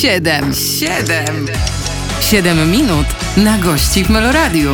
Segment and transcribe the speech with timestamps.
[0.00, 1.46] Siedem, siedem,
[2.20, 4.70] siedem minut na gości w Meloradiu.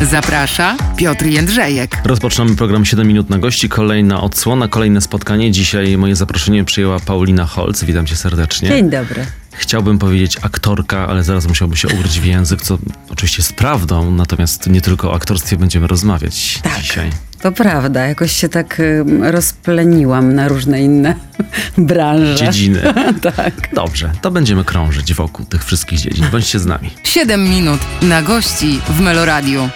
[0.00, 1.96] Zaprasza Piotr Jędrzejek.
[2.04, 3.68] Rozpoczynamy program 7 minut na gości.
[3.68, 5.50] Kolejna odsłona, kolejne spotkanie.
[5.52, 7.84] Dzisiaj moje zaproszenie przyjęła Paulina Holc.
[7.84, 8.68] Witam cię serdecznie.
[8.68, 9.26] Dzień dobry.
[9.52, 12.78] Chciałbym powiedzieć aktorka, ale zaraz musiałbym się ugryźć w język, co
[13.10, 16.80] oczywiście jest prawdą, natomiast nie tylko o aktorstwie będziemy rozmawiać Tak.
[16.80, 17.10] dzisiaj.
[17.42, 18.82] To prawda, jakoś się tak
[19.20, 21.14] rozpleniłam na różne inne
[21.78, 22.34] branże.
[22.34, 22.82] Dziedziny.
[23.36, 23.54] tak.
[23.74, 26.26] Dobrze, to będziemy krążyć wokół tych wszystkich dziedzin.
[26.32, 26.90] Bądźcie z nami.
[27.04, 29.68] Siedem minut na gości w Meloradiu.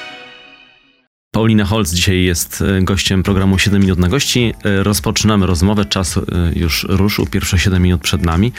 [1.35, 4.55] Paulina Holz dzisiaj jest e, gościem programu 7 minut na gości.
[4.65, 6.23] E, Rozpoczynamy rozmowę, czas e,
[6.55, 8.53] już ruszył, pierwsze 7 minut przed nami.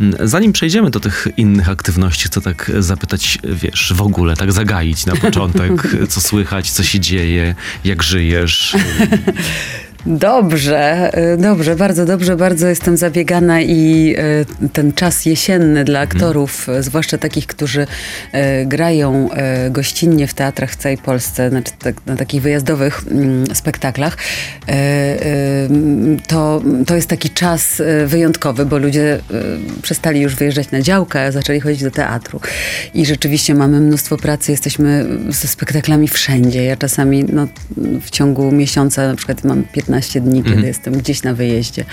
[0.00, 5.06] Mm, Zanim przejdziemy do tych innych aktywności, chcę tak zapytać, wiesz, w ogóle, tak zagaić
[5.06, 5.72] na początek,
[6.08, 7.54] co słychać, co się dzieje,
[7.84, 8.76] jak żyjesz.
[10.06, 14.14] Dobrze, y, dobrze, bardzo dobrze, bardzo jestem zabiegana i
[14.64, 17.86] y, ten czas jesienny dla aktorów, y, zwłaszcza takich, którzy y,
[18.66, 19.28] grają
[19.70, 24.16] gościnnie w teatrach w całej Polsce, znaczy tak, na takich wyjazdowych mm, spektaklach,
[26.26, 29.20] to, to jest taki czas wyjątkowy, bo ludzie
[29.82, 32.40] przestali już wyjeżdżać na działkę, zaczęli chodzić do teatru.
[32.94, 36.64] I rzeczywiście mamy mnóstwo pracy, jesteśmy ze spektaklami wszędzie.
[36.64, 37.46] Ja czasami no,
[38.00, 41.84] w ciągu miesiąca na przykład mam 15 dni, kiedy jestem gdzieś na wyjeździe.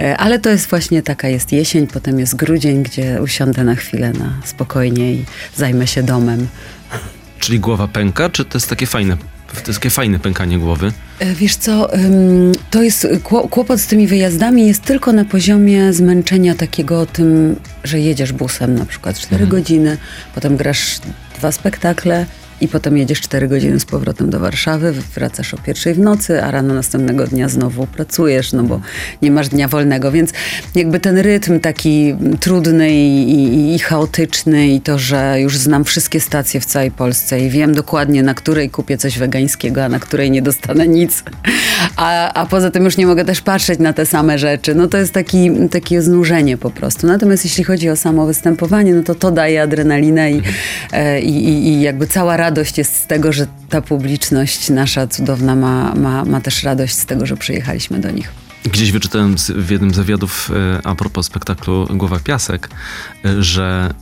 [0.00, 4.12] E, Ale to jest właśnie taka jest jesień, potem jest grudzień, gdzie usiądę na chwilę
[4.12, 5.24] na spokojnie i
[5.56, 6.46] zajmę się domem.
[7.38, 10.92] Czyli głowa pęka, czy to jest takie fajne, to jest takie fajne pękanie głowy?
[11.18, 11.90] E, Wiesz co,
[12.70, 18.00] to jest kło- kłopot z tymi wyjazdami jest tylko na poziomie zmęczenia takiego tym, że
[18.00, 19.96] jedziesz busem na przykład 4 godziny,
[20.34, 20.98] potem grasz
[21.38, 22.26] dwa spektakle
[22.60, 26.50] i potem jedziesz 4 godziny z powrotem do Warszawy, wracasz o pierwszej w nocy, a
[26.50, 28.80] rano następnego dnia znowu pracujesz, no bo
[29.22, 30.30] nie masz dnia wolnego, więc
[30.74, 36.20] jakby ten rytm taki trudny i, i, i chaotyczny i to, że już znam wszystkie
[36.20, 40.30] stacje w całej Polsce i wiem dokładnie, na której kupię coś wegańskiego, a na której
[40.30, 41.22] nie dostanę nic.
[41.96, 44.74] A, a poza tym już nie mogę też patrzeć na te same rzeczy.
[44.74, 47.06] No to jest taki, takie znużenie po prostu.
[47.06, 50.42] Natomiast jeśli chodzi o samo występowanie, no to to daje adrenalinę i,
[50.92, 55.94] e, i, i, jakby cała radość jest z tego, że ta publiczność nasza cudowna ma,
[55.94, 58.32] ma, ma też radość z tego, że przyjechaliśmy do nich.
[58.64, 62.68] Gdzieś wyczytałem w jednym z wywiadów e, a propos spektaklu Głowa piasek,
[63.24, 63.94] e, że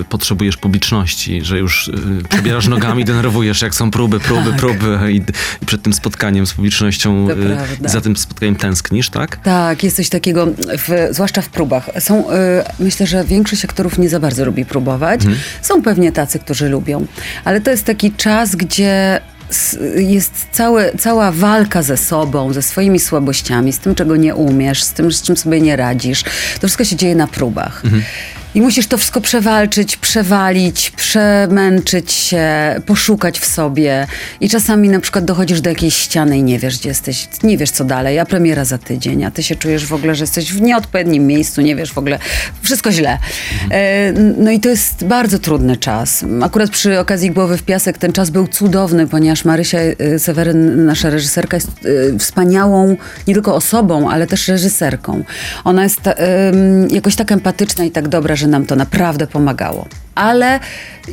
[0.00, 1.90] e, potrzebujesz publiczności, że już
[2.28, 5.22] przebierasz nogami, denerwujesz, jak są próby, próby, próby i,
[5.66, 7.28] przed tym spotkaniem z publicznością,
[7.84, 9.36] za tym spotkaniem tęsknisz, tak?
[9.36, 10.46] Tak, jest coś takiego,
[10.78, 11.90] w, zwłaszcza w próbach.
[11.98, 12.24] Są,
[12.78, 15.20] myślę, że większość aktorów nie za bardzo lubi próbować.
[15.62, 17.06] Są pewnie tacy, którzy lubią,
[17.44, 19.20] ale to jest taki czas, gdzie
[19.96, 24.92] jest całe, cała walka ze sobą, ze swoimi słabościami, z tym, czego nie umiesz, z
[24.92, 26.22] tym, z czym sobie nie radzisz.
[26.22, 27.82] To wszystko się dzieje na próbach.
[28.54, 32.46] I musisz to wszystko przewalczyć, przewalić, przemęczyć się,
[32.86, 34.06] poszukać w sobie.
[34.40, 37.70] I czasami na przykład dochodzisz do jakiejś ściany i nie wiesz, gdzie jesteś, nie wiesz,
[37.70, 40.60] co dalej, a premiera za tydzień, a ty się czujesz w ogóle, że jesteś w
[40.60, 42.18] nieodpowiednim miejscu, nie wiesz w ogóle,
[42.62, 43.18] wszystko źle.
[43.70, 46.24] E, no i to jest bardzo trudny czas.
[46.42, 51.10] Akurat przy okazji Głowy w Piasek ten czas był cudowny, ponieważ Marysia e, Seweryn, nasza
[51.10, 52.96] reżyserka, jest e, wspaniałą
[53.26, 55.24] nie tylko osobą, ale też reżyserką.
[55.64, 56.00] Ona jest
[56.90, 59.88] jakoś tak empatyczna i tak dobra, że nam to naprawdę pomagało.
[60.14, 60.60] Ale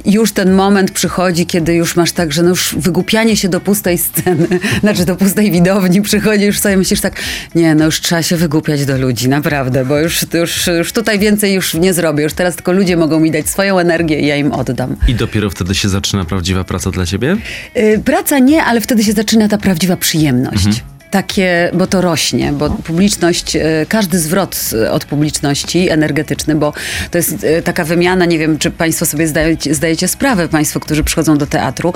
[0.06, 3.98] już ten moment przychodzi, kiedy już masz tak, że no już wygłupianie się do pustej
[3.98, 4.48] sceny,
[4.82, 7.16] znaczy do pustej widowni przychodzi, już sobie myślisz tak,
[7.56, 11.54] nie, no już trzeba się wygłupiać do ludzi, naprawdę, bo już, już, już tutaj więcej
[11.54, 14.52] już nie zrobię, już teraz tylko ludzie mogą mi dać swoją energię i ja im
[14.52, 14.96] oddam.
[15.08, 17.38] I dopiero wtedy się zaczyna prawdziwa praca dla ciebie?
[17.78, 20.84] Y, Praca nie, ale wtedy się zaczyna ta prawdziwa przyjemność.
[21.12, 24.60] Takie, bo to rośnie, bo publiczność, y, każdy zwrot
[24.92, 26.74] od publiczności energetyczny, bo
[27.12, 31.04] to jest y, taka wymiana, nie wiem, czy Państwo sobie zdajecie, zdajecie sprawę, Państwo, którzy
[31.04, 31.94] przychodzą do teatru.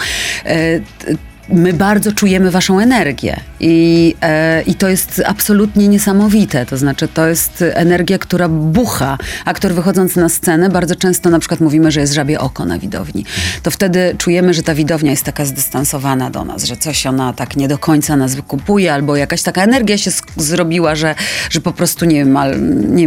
[1.50, 6.66] My bardzo czujemy Waszą energię i, e, i to jest absolutnie niesamowite.
[6.66, 9.18] To znaczy, to jest energia, która bucha.
[9.46, 13.26] Aktor wychodząc na scenę, bardzo często na przykład mówimy, że jest żabie oko na widowni.
[13.64, 17.56] To wtedy czujemy, że ta widownia jest taka zdystansowana do nas, że coś ona tak
[17.58, 21.16] nie do końca nas wykupuje, albo jakaś taka energia się zrobiła, że,
[21.50, 22.56] że po prostu nie wiem, al,
[22.88, 23.06] nie,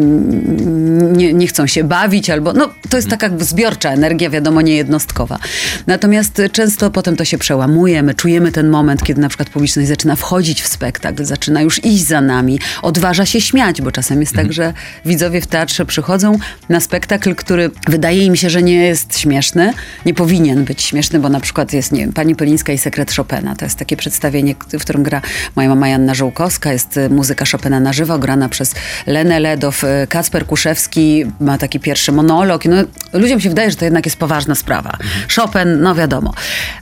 [1.13, 5.39] nie, nie chcą się bawić, albo no to jest taka zbiorcza energia, wiadomo, nie jednostkowa.
[5.87, 9.89] Natomiast często potem to się przełamuje, my czujemy czujemy ten moment, kiedy na przykład publiczność
[9.89, 14.35] zaczyna wchodzić w spektakl, zaczyna już iść za nami, odważa się śmiać, bo czasem jest
[14.35, 14.73] tak, że
[15.05, 16.39] widzowie w teatrze przychodzą
[16.69, 19.73] na spektakl, który wydaje im się, że nie jest śmieszny,
[20.07, 23.57] nie powinien być śmieszny, bo na przykład jest, nie wiem, Pani Pylińska i Sekret Chopina.
[23.57, 25.21] To jest takie przedstawienie, w którym gra
[25.57, 28.75] moja mama Janna Żółkowska, jest y, muzyka Chopina na żywo, grana przez
[29.07, 32.65] Lenę Ledow, y, Kacper Kuszewski ma taki pierwszy monolog.
[32.65, 32.77] No,
[33.13, 34.97] ludziom się wydaje, że to jednak jest poważna sprawa.
[35.37, 36.35] Chopin, no wiadomo.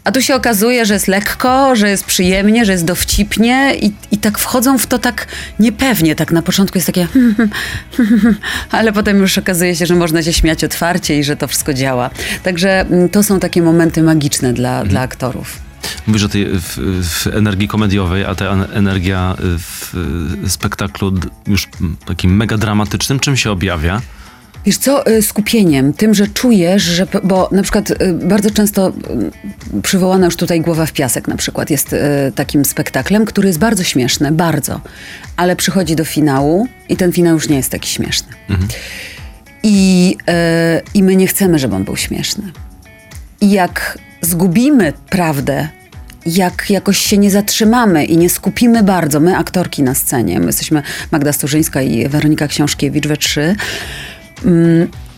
[0.05, 1.33] A tu się okazuje, że jest lekko,
[1.72, 5.26] że jest przyjemnie, że jest dowcipnie i, i tak wchodzą w to tak
[5.58, 6.14] niepewnie.
[6.14, 7.08] Tak na początku jest takie
[8.70, 12.10] ale potem już okazuje się, że można się śmiać otwarcie i że to wszystko działa.
[12.42, 15.58] Także mm, to są takie momenty magiczne dla, dla aktorów.
[16.06, 16.78] Mówisz o tej w,
[17.08, 19.92] w energii komediowej, a ta en- energia w
[20.46, 21.69] spektaklu d- już
[22.06, 24.00] takim mega dramatycznym, czym się objawia?
[24.66, 28.93] Wiesz co, y, skupieniem, tym, że czujesz, że, bo na przykład y, bardzo często
[29.78, 31.94] y, przywołana już tutaj Głowa w piasek na przykład jest
[32.34, 34.81] takim spektaklem, który jest bardzo śmieszny, bardzo,
[35.37, 38.28] ale przychodzi do finału i ten finał już nie jest taki śmieszny.
[39.62, 40.16] I,
[40.78, 42.52] y, I my nie chcemy, żeby on był śmieszny.
[43.40, 45.69] I jak zgubimy prawdę,
[46.26, 50.82] jak jakoś się nie zatrzymamy i nie skupimy bardzo, my aktorki na scenie, my jesteśmy
[51.11, 53.56] Magda Sturzyńska i Weronika Książkiewicz we trzy,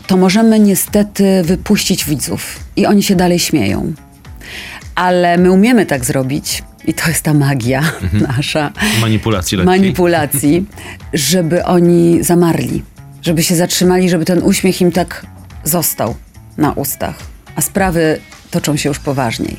[0.07, 3.93] to możemy niestety wypuścić widzów i oni się dalej śmieją.
[4.95, 7.83] Ale my umiemy tak zrobić i to jest ta magia
[8.37, 9.81] nasza Manipulacji lekkiej.
[9.81, 10.67] manipulacji,
[11.13, 12.83] żeby oni zamarli,
[13.23, 15.27] żeby się zatrzymali, żeby ten uśmiech im tak
[15.65, 16.15] został
[16.59, 17.17] na ustach,
[17.57, 18.21] a sprawy
[18.57, 19.57] toczą się już poważniej.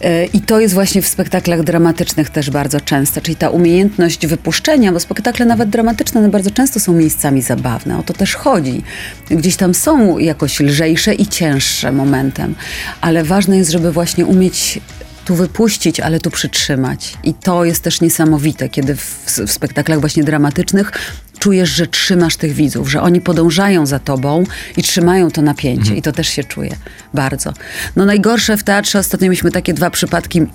[0.00, 4.92] Yy, I to jest właśnie w spektaklach dramatycznych też bardzo często, czyli ta umiejętność wypuszczenia,
[4.92, 8.82] bo spektakle nawet dramatyczne bardzo często są miejscami zabawne, o to też chodzi.
[9.30, 12.54] Gdzieś tam są jakoś lżejsze i cięższe momentem,
[13.00, 14.80] ale ważne jest, żeby właśnie umieć
[15.24, 17.14] tu wypuścić, ale tu przytrzymać.
[17.24, 20.92] I to jest też niesamowite, kiedy w, w spektaklach właśnie dramatycznych
[21.38, 24.44] czujesz, że trzymasz tych widzów, że oni podążają za tobą
[24.76, 25.94] i trzymają to napięcie.
[25.94, 26.76] I to też się czuje
[27.14, 27.52] bardzo.
[27.96, 30.46] No najgorsze w teatrze, ostatnio mieliśmy takie dwa przypadki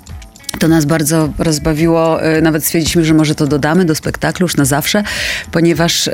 [0.59, 2.25] to nas bardzo rozbawiło.
[2.37, 5.03] y, Nawet stwierdziliśmy, że może to dodamy do spektaklu już na zawsze,
[5.51, 6.11] ponieważ y,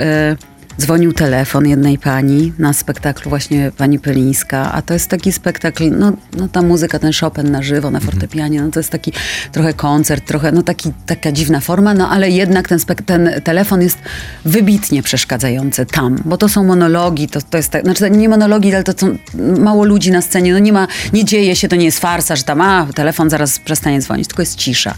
[0.81, 6.13] dzwonił telefon jednej pani na spektaklu właśnie pani Pylińska, a to jest taki spektakl, no,
[6.37, 9.13] no ta muzyka, ten Chopin na żywo, na fortepianie, no to jest taki
[9.51, 13.97] trochę koncert, trochę, no taki, taka dziwna forma, no ale jednak ten, ten telefon jest
[14.45, 18.83] wybitnie przeszkadzający tam, bo to są monologi, to, to jest tak, znaczy nie monologi, ale
[18.83, 19.17] to są
[19.59, 22.43] mało ludzi na scenie, no nie ma, nie dzieje się, to nie jest farsa, że
[22.43, 24.95] tam, a telefon zaraz przestanie dzwonić, tylko jest cisza.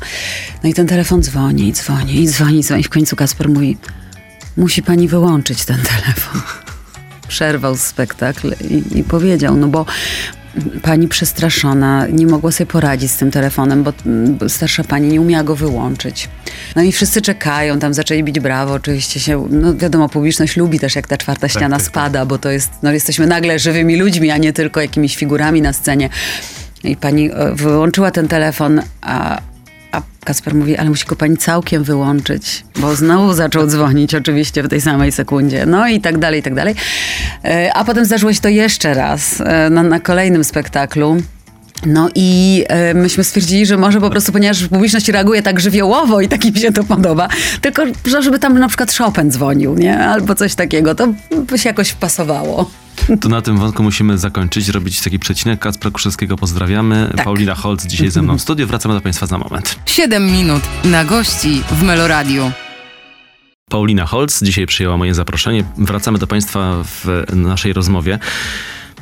[0.64, 2.84] No i ten telefon dzwoni, dzwoni, dzwoni, dzwoni.
[2.84, 3.78] W końcu Kasper mówi,
[4.60, 6.42] musi pani wyłączyć ten telefon.
[7.28, 9.86] Przerwał spektakl i, i powiedział, no bo
[10.82, 13.94] pani przestraszona nie mogła sobie poradzić z tym telefonem, bo
[14.50, 16.30] starsza pani nie umiała go wyłączyć.
[16.76, 20.96] No i wszyscy czekają, tam zaczęli bić brawo, oczywiście się, no wiadomo, publiczność lubi też
[20.96, 21.92] jak ta czwarta ściana tak, tak.
[21.92, 25.74] spada, bo to jest, no jesteśmy nagle żywymi ludźmi, a nie tylko jakimiś figurami na
[25.74, 26.10] scenie.
[26.84, 29.42] I pani e, wyłączyła ten telefon, a,
[29.91, 34.68] a Kasper mówi, ale musi go pani całkiem wyłączyć, bo znowu zaczął dzwonić oczywiście w
[34.68, 35.65] tej samej sekundzie.
[35.65, 36.75] No i tak dalej, i tak dalej.
[37.45, 41.18] E, A potem zdarzyło się to jeszcze raz e, na, na kolejnym spektaklu.
[41.86, 46.27] No i e, myśmy stwierdzili, że może po prostu, ponieważ publiczność reaguje tak żywiołowo i
[46.27, 47.27] tak im się to podoba,
[47.62, 47.83] tylko
[48.21, 50.00] żeby tam na przykład Chopin dzwonił, nie?
[50.00, 51.07] Albo coś takiego, to
[51.47, 52.69] by się jakoś wpasowało.
[53.22, 55.60] To na tym wątku musimy zakończyć, robić taki przecinek.
[55.60, 57.12] Kacpra Kuszewskiego pozdrawiamy.
[57.16, 57.25] Tak.
[57.25, 58.68] Paulina Holc dzisiaj ze mną w studiu.
[58.68, 59.80] Wracamy do Państwa za moment.
[59.86, 62.51] 7 minut na gości w Meloradiu.
[63.69, 65.63] Paulina Holc dzisiaj przyjęła moje zaproszenie.
[65.78, 68.19] Wracamy do Państwa w naszej rozmowie.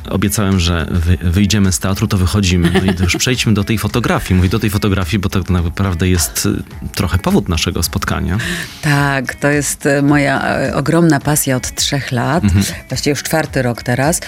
[0.10, 2.72] Obiecałem, że wy, wyjdziemy z teatru, to wychodzimy.
[2.74, 4.36] No i to już przejdźmy do tej fotografii.
[4.36, 6.64] Mówię do tej fotografii, bo tak naprawdę jest y,
[6.96, 8.38] trochę powód naszego spotkania.
[8.82, 12.44] Tak, to jest e, moja e, ogromna pasja od trzech lat,
[12.90, 14.22] właściwie już czwarty rok teraz.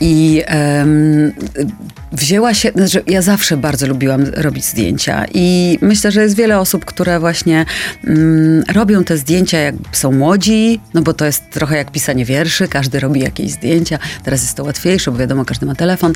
[0.00, 1.32] I em,
[2.12, 6.84] wzięła się, znaczy ja zawsze bardzo lubiłam robić zdjęcia i myślę, że jest wiele osób,
[6.84, 7.66] które właśnie
[8.04, 12.68] mm, robią te zdjęcia jak są młodzi, no bo to jest trochę jak pisanie wierszy,
[12.68, 16.12] każdy robi jakieś zdjęcia, teraz jest to łatwiejsze, bo wiadomo, każdy ma telefon.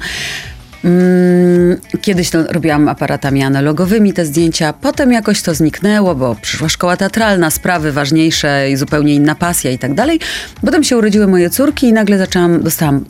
[0.84, 6.96] Mm, Kiedyś to robiłam aparatami analogowymi te zdjęcia, potem jakoś to zniknęło, bo przyszła szkoła
[6.96, 10.20] teatralna, sprawy ważniejsze i zupełnie inna pasja i tak dalej.
[10.60, 13.04] Potem się urodziły moje córki i nagle zaczęłam, dostałam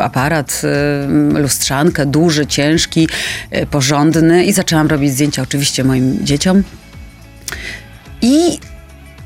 [0.00, 0.62] aparat,
[1.36, 3.08] y, lustrzankę, duży, ciężki,
[3.56, 6.62] y, porządny i zaczęłam robić zdjęcia oczywiście moim dzieciom.
[8.22, 8.58] I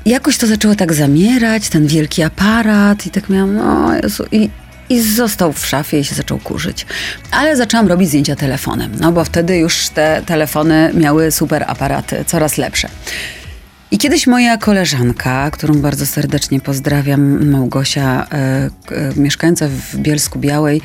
[0.05, 4.49] jakoś to zaczęło tak zamierać, ten wielki aparat i tak miałam, no Jezu, i
[4.89, 6.85] i został w szafie i się zaczął kurzyć.
[7.31, 12.57] Ale zaczęłam robić zdjęcia telefonem, no bo wtedy już te telefony miały super aparaty, coraz
[12.57, 12.89] lepsze.
[13.93, 18.69] I kiedyś moja koleżanka, którą bardzo serdecznie pozdrawiam, Małgosia, e, e,
[19.15, 20.81] mieszkająca w Bielsku Białej,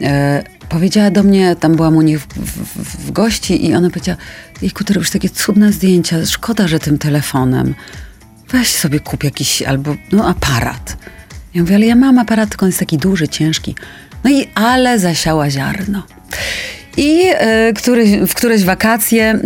[0.00, 4.18] e, powiedziała do mnie, tam byłam u nich w, w, w gości i ona powiedziała,
[4.62, 7.74] jejku, ty robisz takie cudne zdjęcia, szkoda, że tym telefonem.
[8.48, 10.96] Weź sobie kup jakiś albo no, aparat.
[11.54, 13.74] Ja mówię, ale ja mam aparat, tylko on jest taki duży, ciężki.
[14.24, 16.02] No i ale zasiała ziarno.
[16.96, 17.30] I
[18.20, 19.38] y, w któreś wakacje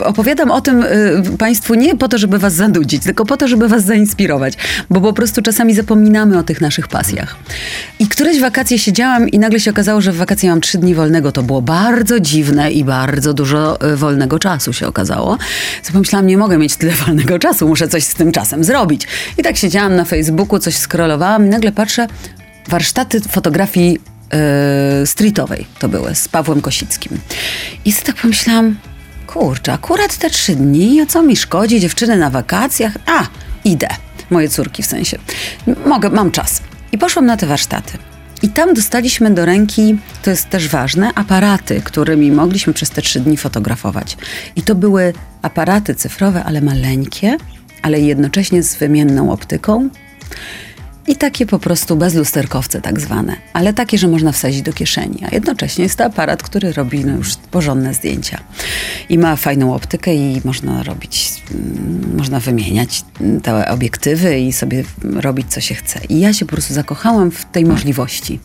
[0.00, 3.48] y, opowiadam o tym y, Państwu nie po to, żeby Was zanudzić, tylko po to,
[3.48, 4.54] żeby Was zainspirować,
[4.90, 7.36] bo po prostu czasami zapominamy o tych naszych pasjach.
[7.98, 11.32] I któreś wakacje siedziałam i nagle się okazało, że w wakacje mam trzy dni wolnego.
[11.32, 15.38] To było bardzo dziwne i bardzo dużo wolnego czasu się okazało.
[15.82, 19.06] Co pomyślałam, nie mogę mieć tyle wolnego czasu, muszę coś z tym czasem zrobić.
[19.38, 22.06] I tak siedziałam na Facebooku, coś scrollowałam i nagle patrzę,
[22.68, 24.15] warsztaty fotografii
[25.04, 27.18] streetowej to były, z Pawłem Kosickim.
[27.84, 28.76] I sobie tak pomyślałam,
[29.26, 32.92] kurczę, akurat te trzy dni, a co mi szkodzi, dziewczyny na wakacjach?
[33.06, 33.26] A,
[33.64, 33.88] idę.
[34.30, 35.18] Moje córki w sensie.
[35.86, 36.62] Mogę, mam czas.
[36.92, 37.98] I poszłam na te warsztaty.
[38.42, 43.20] I tam dostaliśmy do ręki, to jest też ważne, aparaty, którymi mogliśmy przez te trzy
[43.20, 44.16] dni fotografować.
[44.56, 47.36] I to były aparaty cyfrowe, ale maleńkie,
[47.82, 49.88] ale jednocześnie z wymienną optyką.
[51.08, 55.34] I takie po prostu bezlusterkowce tak zwane, ale takie, że można wsadzić do kieszeni, a
[55.34, 58.40] jednocześnie jest to aparat, który robi no, już porządne zdjęcia.
[59.08, 63.04] I ma fajną optykę i można robić, mm, można wymieniać
[63.42, 66.00] te obiektywy i sobie robić co się chce.
[66.08, 68.40] I ja się po prostu zakochałam w tej możliwości.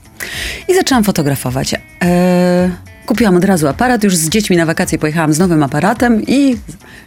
[0.67, 1.73] I zaczęłam fotografować.
[1.73, 2.71] Eee,
[3.05, 6.57] kupiłam od razu aparat, już z dziećmi na wakacje pojechałam z nowym aparatem i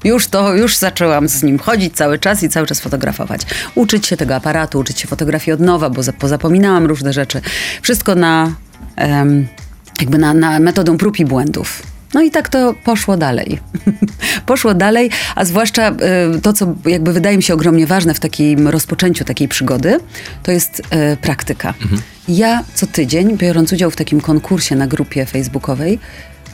[0.05, 3.41] już to, już zaczęłam z nim chodzić cały czas i cały czas fotografować.
[3.75, 7.41] Uczyć się tego aparatu, uczyć się fotografii od nowa, bo pozapominałam różne rzeczy.
[7.83, 8.53] Wszystko na,
[8.99, 9.47] um,
[10.01, 11.94] jakby na, na metodą prób i błędów.
[12.15, 13.59] No i tak to poszło dalej.
[14.47, 15.91] poszło dalej, a zwłaszcza
[16.37, 19.99] y, to, co jakby wydaje mi się ogromnie ważne w takim rozpoczęciu takiej przygody,
[20.43, 21.75] to jest y, praktyka.
[21.83, 22.03] Mhm.
[22.29, 25.99] Ja co tydzień, biorąc udział w takim konkursie na grupie facebookowej,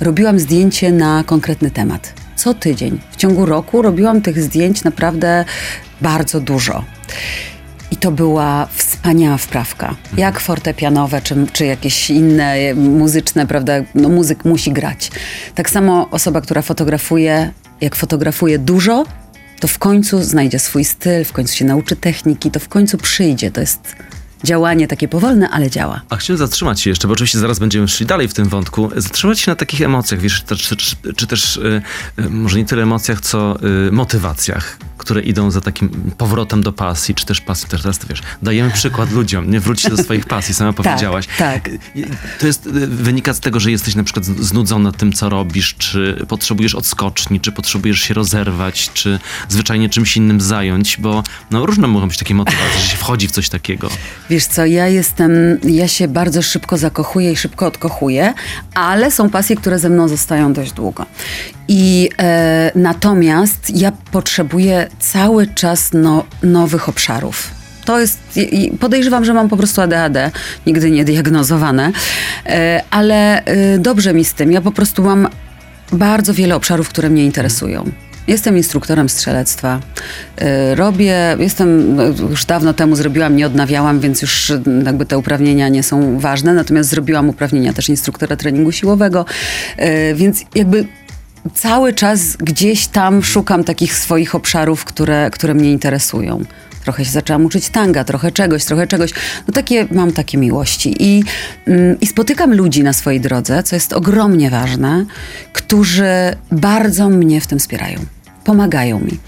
[0.01, 2.15] robiłam zdjęcie na konkretny temat.
[2.37, 3.01] Co tydzień.
[3.11, 5.45] W ciągu roku robiłam tych zdjęć naprawdę
[6.01, 6.85] bardzo dużo.
[8.01, 9.89] To była wspaniała wprawka.
[9.89, 10.19] Mhm.
[10.19, 13.73] Jak fortepianowe, czy, czy jakieś inne muzyczne, prawda?
[13.95, 15.11] No, muzyk musi grać.
[15.55, 19.05] Tak samo osoba, która fotografuje, jak fotografuje dużo,
[19.61, 23.51] to w końcu znajdzie swój styl, w końcu się nauczy techniki, to w końcu przyjdzie.
[23.51, 23.97] To jest
[24.45, 26.01] działanie takie powolne, ale działa.
[26.11, 28.91] A chciałem zatrzymać się jeszcze, bo oczywiście zaraz będziemy szli dalej w tym wątku.
[28.97, 31.83] Zatrzymać się na takich emocjach, wiesz, czy, czy, czy też y,
[32.19, 37.15] y, może nie tyle emocjach, co y, motywacjach, które idą za takim powrotem do pasji,
[37.15, 37.69] czy też pasji.
[37.69, 41.27] Teraz to wiesz, dajemy przykład ludziom, nie wróćcie do swoich pasji, sama tak, powiedziałaś.
[41.39, 41.71] Tak.
[42.41, 46.75] To jest, wynika z tego, że jesteś na przykład znudzona tym, co robisz, czy potrzebujesz
[46.75, 49.19] odskoczni, czy potrzebujesz się rozerwać, czy
[49.49, 53.31] zwyczajnie czymś innym zająć, bo no, różne mogą być takie motywacje, że się wchodzi w
[53.31, 53.91] coś takiego.
[54.31, 55.33] Wiesz co, ja jestem,
[55.65, 58.35] ja się bardzo szybko zakochuję i szybko odkochuję,
[58.75, 61.07] ale są pasje, które ze mną zostają dość długo.
[61.69, 67.51] I e, natomiast ja potrzebuję cały czas no, nowych obszarów.
[67.85, 68.19] To jest,
[68.81, 70.31] podejrzewam, że mam po prostu ADHD,
[70.67, 71.93] nigdy nie diagnozowane,
[72.47, 74.53] e, ale e, dobrze mi z tym.
[74.53, 75.29] Ja po prostu mam
[75.93, 77.91] bardzo wiele obszarów, które mnie interesują.
[78.27, 79.81] Jestem instruktorem strzelectwa.
[80.43, 84.53] Y, robię, jestem, no, już dawno temu zrobiłam, nie odnawiałam, więc już
[84.85, 89.25] jakby te uprawnienia nie są ważne, natomiast zrobiłam uprawnienia też instruktora treningu siłowego,
[89.79, 90.87] y, więc jakby
[91.55, 96.45] cały czas gdzieś tam szukam takich swoich obszarów, które, które mnie interesują.
[96.83, 99.11] Trochę się zaczęłam uczyć tanga, trochę czegoś, trochę czegoś.
[99.49, 100.95] No takie, mam takie miłości.
[100.99, 101.25] I,
[101.67, 105.07] mm, I spotykam ludzi na swojej drodze, co jest ogromnie ważne,
[105.53, 108.01] którzy bardzo mnie w tym wspierają
[108.45, 109.19] pomagają mi.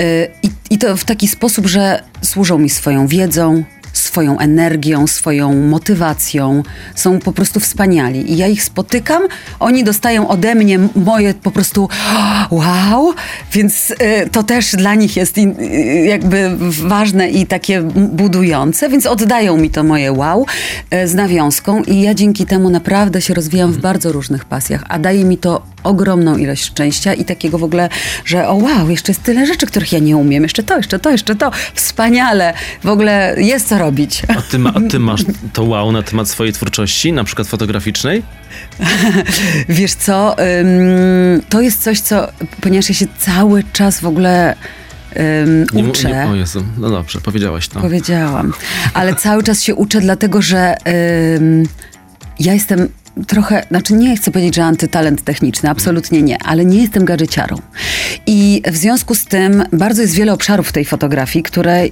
[0.00, 3.64] Y, I, I to w taki sposób, że służą mi swoją wiedzą,
[3.98, 6.62] swoją energią, swoją motywacją.
[6.94, 8.32] Są po prostu wspaniali.
[8.32, 9.22] I ja ich spotykam,
[9.60, 11.88] oni dostają ode mnie moje po prostu
[12.50, 13.14] wow,
[13.52, 13.94] więc y,
[14.32, 15.40] to też dla nich jest y,
[16.06, 20.46] jakby ważne i takie budujące, więc oddają mi to moje wow
[20.94, 21.82] y, z nawiązką.
[21.82, 25.62] I ja dzięki temu naprawdę się rozwijam w bardzo różnych pasjach, a daje mi to
[25.84, 27.88] ogromną ilość szczęścia i takiego w ogóle,
[28.24, 31.10] że o wow, jeszcze jest tyle rzeczy, których ja nie umiem, jeszcze to, jeszcze to,
[31.10, 34.22] jeszcze to, wspaniale, w ogóle jest co robić.
[34.28, 38.22] A ty, ma, a ty masz to wow na temat swojej twórczości, na przykład fotograficznej?
[39.68, 40.36] Wiesz co,
[41.48, 42.28] to jest coś, co,
[42.60, 44.54] ponieważ ja się cały czas w ogóle
[45.14, 46.08] em, Nie, uczę.
[46.08, 47.80] nie, o Jezu, no dobrze, powiedziałaś to.
[47.80, 48.52] Powiedziałam.
[48.94, 50.74] Ale cały czas się uczę, dlatego że
[52.40, 52.88] ja jestem
[53.26, 57.56] trochę, znaczy nie chcę powiedzieć, że antytalent techniczny, absolutnie nie, ale nie jestem gadżeciarą.
[58.26, 61.82] I w związku z tym bardzo jest wiele obszarów w tej fotografii, które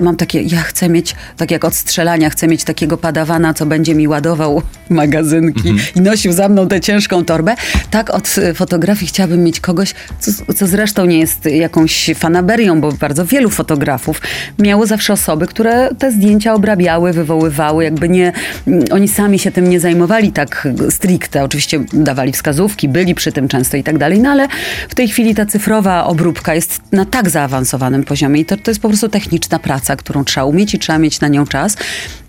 [0.00, 3.94] mam takie, ja chcę mieć, tak jak od strzelania, chcę mieć takiego padawana, co będzie
[3.94, 7.54] mi ładował magazynki i nosił za mną tę ciężką torbę.
[7.90, 12.92] Tak od y, fotografii chciałabym mieć kogoś, co, co zresztą nie jest jakąś fanaberią, bo
[12.92, 14.20] bardzo wielu fotografów
[14.58, 18.32] miało zawsze osoby, które te zdjęcia obrabiały, wywoływały, jakby nie,
[18.66, 21.44] mm, oni sami się tym nie zajmowali tak stricte.
[21.44, 24.48] Oczywiście dawali wskazówki, byli przy tym często i tak dalej, no ale
[24.88, 28.80] w tej chwili ta cyfrowa obróbka jest na tak zaawansowanym poziomie i to, to jest
[28.80, 31.76] po prostu techniczna praca, którą trzeba umieć i trzeba mieć na nią czas.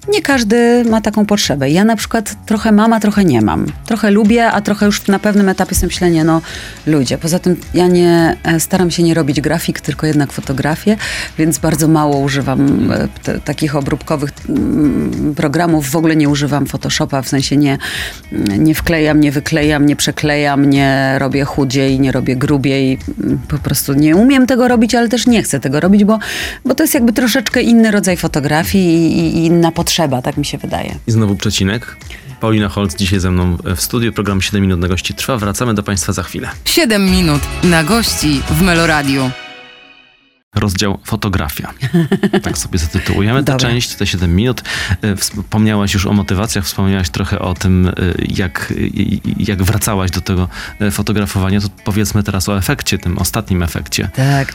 [0.10, 1.70] Nie każdy ma taką potrzebę.
[1.70, 3.66] Ja na przykład trochę mam, a trochę nie mam.
[3.86, 6.42] Trochę lubię, a trochę już na pewnym etapie sobie myślę, no,
[6.86, 7.18] ludzie.
[7.18, 10.98] Poza tym ja nie, e, staram się nie robić grafik, tylko jednak fotografię,
[11.38, 15.90] więc bardzo mało używam e, te, takich obróbkowych mm, programów.
[15.90, 17.78] W ogóle nie używam Photoshopa, w sensie nie,
[18.58, 22.98] nie wklejam, nie wyklejam, nie przeklejam, nie robię chudziej, nie robię grubiej.
[23.48, 26.20] Po prostu nie umiem tego robić, ale też nie chcę tego robić, bo,
[26.66, 30.58] bo to jest jakby troszeczkę inny rodzaj fotografii i, i inna potrzeba, tak mi się
[30.58, 30.96] wydaje.
[31.08, 31.98] I znowu przecinek.
[32.40, 34.14] Paulina Holc dzisiaj ze mną w studiu.
[34.14, 35.38] Program 7 minut na gości trwa.
[35.38, 36.50] Wracamy do Państwa za chwilę.
[36.66, 39.32] 7 minut na gości w Meloradiu.
[40.60, 41.74] Rozdział fotografia.
[42.42, 44.62] Tak sobie zatytułujemy tę część, te 7 minut.
[45.02, 47.94] E, Wspomniałaś już o motywacjach, wspomniałaś trochę o tym, e,
[48.28, 48.74] jak,
[49.38, 50.50] jak wracałaś do tego
[50.82, 51.62] e, fotografowania.
[51.62, 54.10] To powiedzmy teraz o efekcie, tym ostatnim efekcie.
[54.16, 54.54] Tak.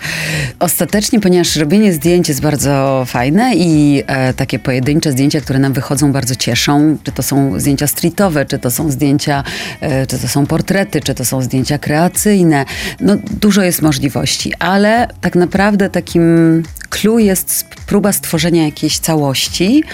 [0.59, 6.13] Ostatecznie, ponieważ robienie zdjęć jest bardzo fajne i e, takie pojedyncze zdjęcia, które nam wychodzą,
[6.13, 6.99] bardzo cieszą.
[7.03, 9.45] Czy to są zdjęcia streetowe, czy to są zdjęcia,
[9.81, 12.65] e, czy to są portrety, czy to są zdjęcia kreacyjne.
[13.01, 19.85] No, dużo jest możliwości, ale tak naprawdę takim clue jest próba stworzenia jakiejś całości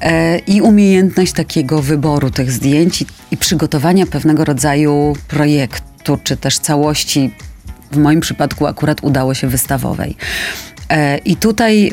[0.00, 6.58] e, i umiejętność takiego wyboru tych zdjęć i, i przygotowania pewnego rodzaju projektu, czy też
[6.58, 7.34] całości
[7.92, 10.16] w moim przypadku akurat udało się wystawowej.
[10.88, 11.92] E, I tutaj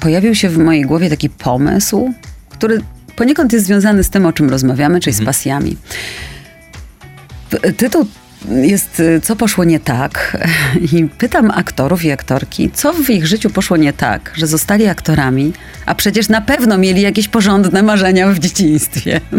[0.00, 2.12] pojawił się w mojej głowie taki pomysł,
[2.48, 2.80] który
[3.16, 5.76] poniekąd jest związany z tym, o czym rozmawiamy, czyli z pasjami.
[7.50, 8.06] P- Tytuł
[8.46, 10.36] jest y, Co poszło nie tak?
[10.92, 15.52] I pytam aktorów i aktorki, co w ich życiu poszło nie tak, że zostali aktorami,
[15.86, 19.20] a przecież na pewno mieli jakieś porządne marzenia w dzieciństwie.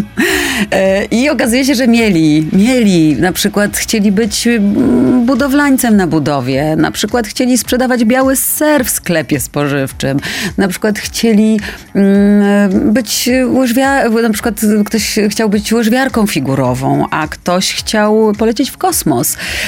[0.72, 3.16] E, I okazuje się, że mieli, mieli.
[3.16, 8.90] Na przykład chcieli być mm, budowlańcem na budowie, na przykład chcieli sprzedawać biały ser w
[8.90, 10.20] sklepie spożywczym,
[10.58, 11.60] na przykład chcieli
[11.96, 18.78] mm, być łyżwiarką, na przykład ktoś chciał być łyżwiarką figurową, a ktoś chciał polecieć w
[18.78, 18.89] kosmos.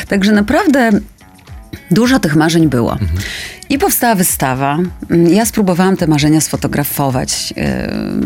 [0.08, 0.92] Także naprawdę
[1.92, 2.98] Dużo tych marzeń było.
[3.70, 4.78] I powstała wystawa.
[5.30, 7.54] Ja spróbowałam te marzenia sfotografować.
[7.58, 7.64] Yy,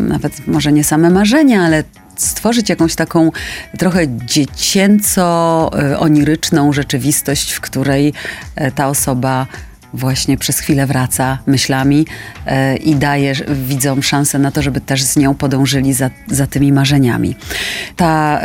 [0.02, 1.84] Nawet może nie same marzenia, ale
[2.16, 3.30] stworzyć jakąś taką
[3.78, 8.12] trochę dziecięco-oniryczną rzeczywistość, w której
[8.56, 9.46] e, ta osoba
[9.96, 12.06] właśnie przez chwilę wraca myślami
[12.46, 16.72] e, i daje widzom szansę na to, żeby też z nią podążyli za, za tymi
[16.72, 17.36] marzeniami.
[17.96, 18.40] Ta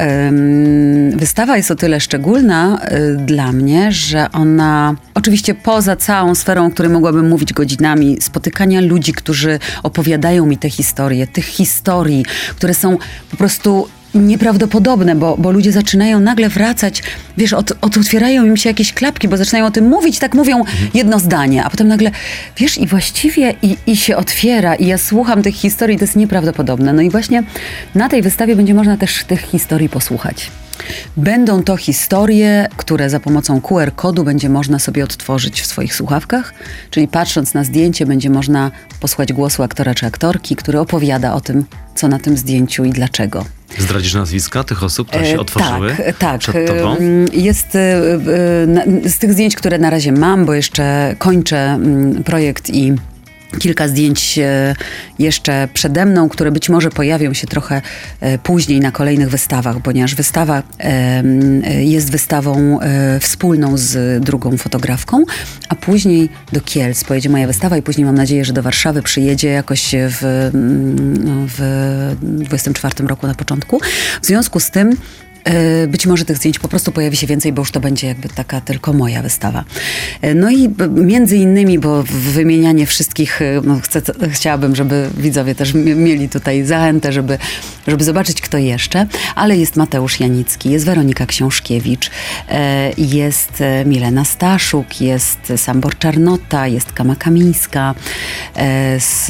[1.16, 6.72] wystawa jest o tyle szczególna e, dla mnie, że ona oczywiście poza całą sferą, o
[6.72, 12.98] której mogłabym mówić godzinami, spotykania ludzi, którzy opowiadają mi te historie, tych historii, które są
[13.32, 17.04] po prostu nieprawdopodobne, bo, bo ludzie zaczynają nagle wracać,
[17.38, 20.63] wiesz, od, od otwierają im się jakieś klapki, bo zaczynają o tym mówić, tak mówią
[20.93, 22.12] jedno zdanie, a potem nagle,
[22.58, 26.93] wiesz, i właściwie i, i się otwiera i ja słucham tych historii, to jest nieprawdopodobne.
[26.93, 27.43] No i właśnie
[27.95, 30.52] na tej wystawie będzie można też tych historii posłuchać.
[31.17, 36.54] Będą to historie, które za pomocą QR-kodu będzie można sobie odtworzyć w swoich słuchawkach,
[36.89, 41.65] czyli patrząc na zdjęcie będzie można posłuchać głosu aktora czy aktorki, który opowiada o tym,
[41.96, 43.46] co na tym zdjęciu i dlaczego.
[43.78, 46.39] Zdradzisz nazwiska tych osób, które się E, otworzyły Tak, tak.
[46.39, 46.96] przed tobą?
[46.98, 47.72] Ym, Jest
[49.06, 52.94] z tych zdjęć, które na razie mam, bo jeszcze kończę mm, projekt i
[53.60, 54.76] kilka zdjęć e,
[55.20, 57.82] jeszcze przede mną, które być może pojawią się trochę
[58.20, 60.64] e, później na kolejnych wystawach, ponieważ wystawa
[61.80, 65.24] jest wystawą e, wspólną z drugą fotografką,
[65.70, 69.50] a później do Kielc pojedzie moja wystawa i później mam nadzieję, że do Warszawy przyjedzie
[69.50, 73.80] jakoś w, mm, w 24 roku na początku.
[74.22, 74.96] W związku z tym
[75.88, 78.62] być może tych zdjęć po prostu pojawi się więcej, bo już to będzie jakby taka
[78.62, 79.63] tylko moja wystawa.
[80.21, 85.73] E, No i między innymi, bo wymienianie wszystkich, e, no chcę, chciałabym, żeby widzowie też
[85.73, 87.38] mi- mieli tutaj zachętę, żeby,
[87.88, 92.12] żeby zobaczyć kto jeszcze, ale jest Mateusz Janicki, jest Weronika Książkiewicz,
[92.49, 97.95] e, jest e, Milena Staszuk, jest Sambor Czarnota, jest Kama Kamińska,
[98.56, 99.25] e, z,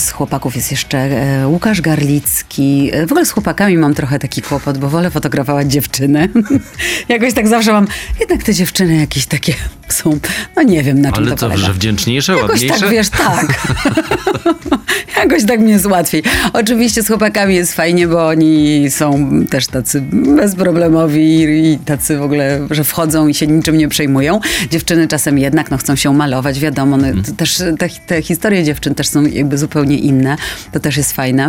[0.00, 2.90] z chłopaków jest jeszcze e, Łukasz Garlicki.
[2.92, 6.28] E, W ogóle z chłopakami mam trochę taki kłopot, bo wolę fotografować dziewczyny.
[7.08, 7.86] Jakoś tak zawsze mam,
[8.20, 9.54] jednak te dziewczyny jakieś takie
[9.88, 10.18] są,
[10.56, 11.66] no nie wiem na czym Ale to co, polega.
[11.66, 12.80] że wdzięczniejsze, Jakoś ładniejsze?
[12.80, 13.46] tak, wiesz, tak.
[15.22, 16.22] Jakoś tak mi jest łatwiej.
[16.52, 20.00] Oczywiście z chłopakami jest fajnie, bo oni są też tacy
[20.36, 21.42] bezproblemowi
[21.72, 24.40] i tacy w ogóle, że wchodzą i się niczym nie przejmują.
[24.70, 26.96] Dziewczyny czasem jednak no, chcą się malować, wiadomo.
[26.96, 30.36] No, to też te, te historie dziewczyn też są jakby zupełnie inne.
[30.72, 31.48] To też jest fajne.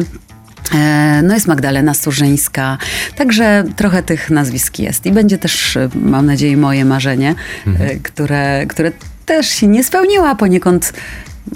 [0.75, 2.77] E, No jest Magdalena Sturzyńska,
[3.15, 5.05] także trochę tych nazwisk jest.
[5.05, 7.35] I będzie też, e, mam nadzieję, moje marzenie,
[7.79, 8.91] e, które, które
[9.25, 10.93] też się nie spełniło, a poniekąd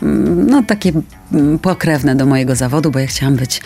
[0.01, 0.91] mm, no, takie
[1.33, 3.61] mm, pokrewne do mojego zawodu, bo ja chciałam być,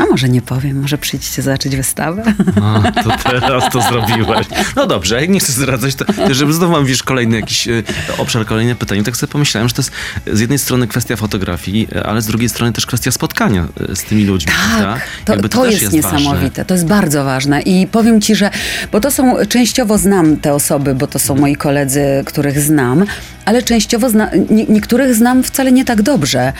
[0.00, 2.22] a może nie powiem, może przyjdźcie zobaczyć wystawę.
[2.62, 3.10] A, to
[3.40, 4.46] teraz to zrobiłaś.
[4.76, 7.68] No dobrze, a jak nie chcesz zdradzać, to, to żeby znowu mam, wiesz, kolejny jakiś
[7.68, 7.82] e,
[8.18, 9.92] obszar, kolejne pytanie, tak sobie pomyślałem, że to jest
[10.32, 14.24] z jednej strony kwestia fotografii, ale z drugiej strony też kwestia spotkania e, z tymi
[14.24, 14.52] ludźmi?
[14.78, 16.18] Tak, to, to, też jest, ważne.
[16.18, 18.50] niesamowite, to jest bardzo ważne i powiem ci, że,
[18.92, 23.04] bo to są, częściowo znam te osoby, bo to są moi koledzy, których znam,
[23.44, 26.52] ale częściowo zna, nie, niektórych znam wcale nie tak dobrze.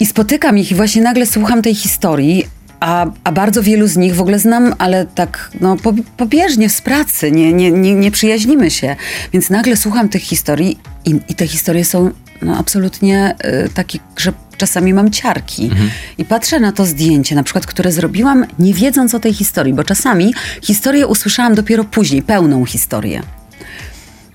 [0.00, 2.44] I spotykam ich i właśnie nagle słucham tej historii,
[2.80, 6.80] a, a bardzo wielu z nich w ogóle znam, ale tak no, po, pobieżnie z
[6.80, 8.96] pracy, nie, nie, nie, nie przyjaźnimy się.
[9.32, 12.10] Więc nagle słucham tych historii i, i te historie są
[12.42, 15.70] no, absolutnie y, takie, że czasami mam ciarki.
[16.18, 19.84] I patrzę na to zdjęcie, na przykład, które zrobiłam, nie wiedząc o tej historii, bo
[19.84, 23.22] czasami historię usłyszałam dopiero później, pełną historię.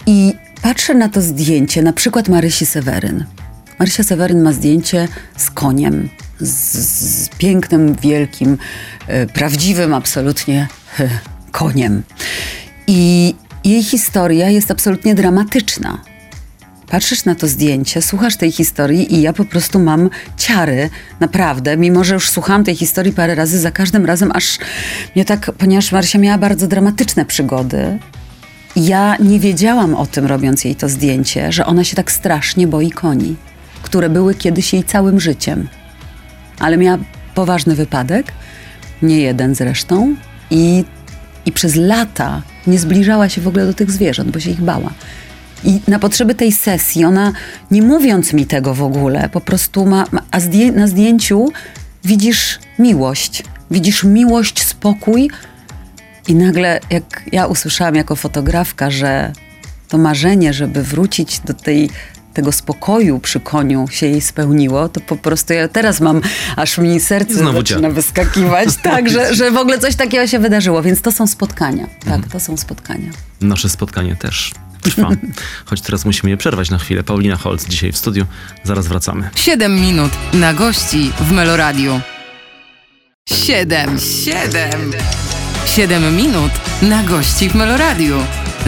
[0.06, 3.26] I patrzę na to zdjęcie, na przykład Marysi Seweryn.
[3.80, 5.08] Marysia Seweryn ma zdjęcie
[5.38, 6.10] z koniem,
[6.40, 6.78] z,
[7.24, 8.58] z pięknym, wielkim,
[9.08, 10.68] e, prawdziwym absolutnie
[11.00, 11.10] e,
[11.52, 12.04] koniem.
[12.88, 16.02] I jej historia jest absolutnie dramatyczna.
[16.88, 22.04] Patrzysz na to zdjęcie, słuchasz tej historii i ja po prostu mam ciary, naprawdę, mimo
[22.04, 24.58] że już słuchałam tej historii parę razy, za każdym razem aż
[25.16, 28.00] mnie tak, ponieważ Marysia miała bardzo dramatyczne przygody,
[28.76, 32.92] ja nie wiedziałam o tym, robiąc jej to zdjęcie, że ona się tak strasznie boi
[32.92, 33.36] koni,
[33.84, 35.68] które były kiedyś jej całym życiem.
[36.60, 36.98] Ale miała
[37.36, 38.32] poważny wypadek,
[39.02, 40.16] nie jeden zresztą,
[40.52, 40.86] i,
[41.46, 44.92] i przez lata nie zbliżała się w ogóle do tych zwierząt, bo się ich bała.
[45.64, 47.34] I na potrzeby tej sesji, ona
[47.72, 51.52] nie mówiąc mi tego w ogóle, po prostu ma, ma a zdję, na zdjęciu
[52.04, 53.44] widzisz miłość.
[53.72, 55.30] Widzisz miłość, spokój,
[56.28, 59.34] i nagle, jak ja usłyszałam jako fotografka, że
[59.88, 61.90] to marzenie, żeby wrócić do tej,
[62.34, 66.22] tego spokoju przy koniu się jej spełniło, to po prostu ja teraz mam,
[66.56, 70.82] aż mi serce Znowu zaczyna wyskakiwać, tak, że, że w ogóle coś takiego się wydarzyło,
[70.84, 71.88] więc to są spotkania.
[71.88, 72.24] Tak, Mhm.
[72.32, 73.12] to są spotkania.
[73.42, 75.10] Nasze spotkanie też trwa.
[75.66, 77.04] Choć teraz musimy je przerwać na chwilę.
[77.04, 78.26] Paulina Holc dzisiaj w studiu.
[78.64, 79.30] Zaraz wracamy.
[79.36, 82.00] 7 minut na gości w Meloradiu.
[83.30, 84.92] 7, 7.
[85.66, 88.16] 7 minut na gości w Meloradiu.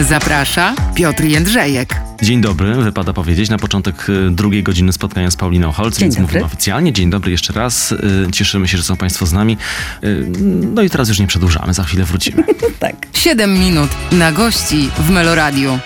[0.00, 1.94] Zaprasza Piotr Jędrzejek.
[2.22, 6.26] Dzień dobry, wypada powiedzieć, na początek y, drugiej godziny spotkania z Pauliną Holc, więc dobry.
[6.26, 6.92] mówimy oficjalnie.
[6.92, 7.92] Dzień dobry jeszcze raz.
[7.92, 9.56] Y, Cieszymy się, że są Państwo z nami.
[10.04, 10.26] Y,
[10.74, 12.44] No i teraz już nie przedłużamy, za chwilę wrócimy.
[12.78, 12.94] Tak.
[13.12, 15.78] 7 minut na gości w Meloradiu.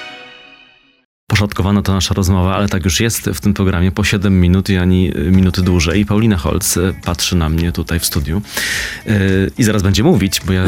[1.30, 4.76] Poszatkowana to nasza rozmowa, ale tak już jest w tym programie po 7 minut i
[4.76, 6.06] ani y, minuty dłużej.
[6.06, 8.42] Paulina Holc y, patrzy na mnie tutaj w studiu
[9.06, 10.64] y, i zaraz będzie mówić, bo ja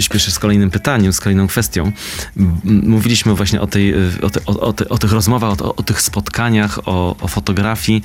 [0.00, 1.92] śpieszę z kolejnym pytaniem, z kolejną kwestią.
[2.64, 6.88] Mówiliśmy właśnie o, tej, o, te, o, te, o tych rozmowach, o, o tych spotkaniach,
[6.88, 8.02] o, fotografii,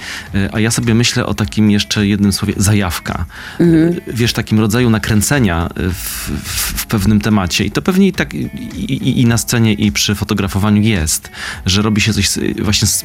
[0.52, 3.26] a ja sobie myślę o takim jeszcze jednym słowie zajawka.
[3.62, 8.34] Y, Wiesz, takim rodzaju nakręcenia w, w, w pewnym temacie i to pewnie i tak
[8.34, 8.50] i,
[8.93, 11.32] i, i na scenie i przy fotografowaniu jest,
[11.66, 12.30] że robi się coś
[12.62, 13.04] właśnie z,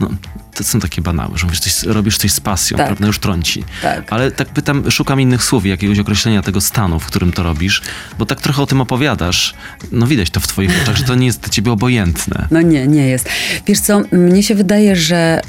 [0.00, 0.10] no,
[0.54, 2.86] to są takie banały, że mówisz coś, robisz coś z pasją, Tak.
[2.86, 3.64] prawda, już trąci.
[3.82, 4.12] Tak.
[4.12, 7.82] Ale tak pytam, szukam innych słów, jakiegoś określenia tego stanu, w którym to robisz,
[8.18, 9.54] bo tak trochę o tym opowiadasz.
[9.92, 12.46] No widać to w twoich oczach, że to nie jest dla ciebie obojętne.
[12.50, 13.28] No nie, nie jest.
[13.66, 15.40] Wiesz co, mnie się wydaje, że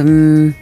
[0.00, 0.54] ym,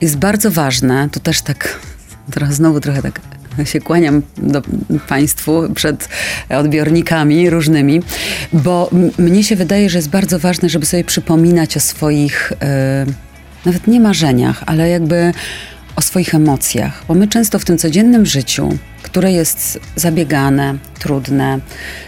[0.00, 1.78] jest bardzo ważne, to też tak,
[2.34, 3.20] teraz znowu trochę tak
[3.72, 4.62] się kłaniam do
[5.08, 6.08] Państwu przed
[6.48, 8.02] odbiornikami różnymi,
[8.52, 12.56] bo mnie się wydaje, że jest bardzo ważne, żeby sobie przypominać o swoich, y,
[13.66, 15.32] nawet nie marzeniach, ale jakby
[15.98, 18.68] o swoich emocjach, bo my często w tym codziennym życiu,
[19.02, 21.58] które jest zabiegane, trudne,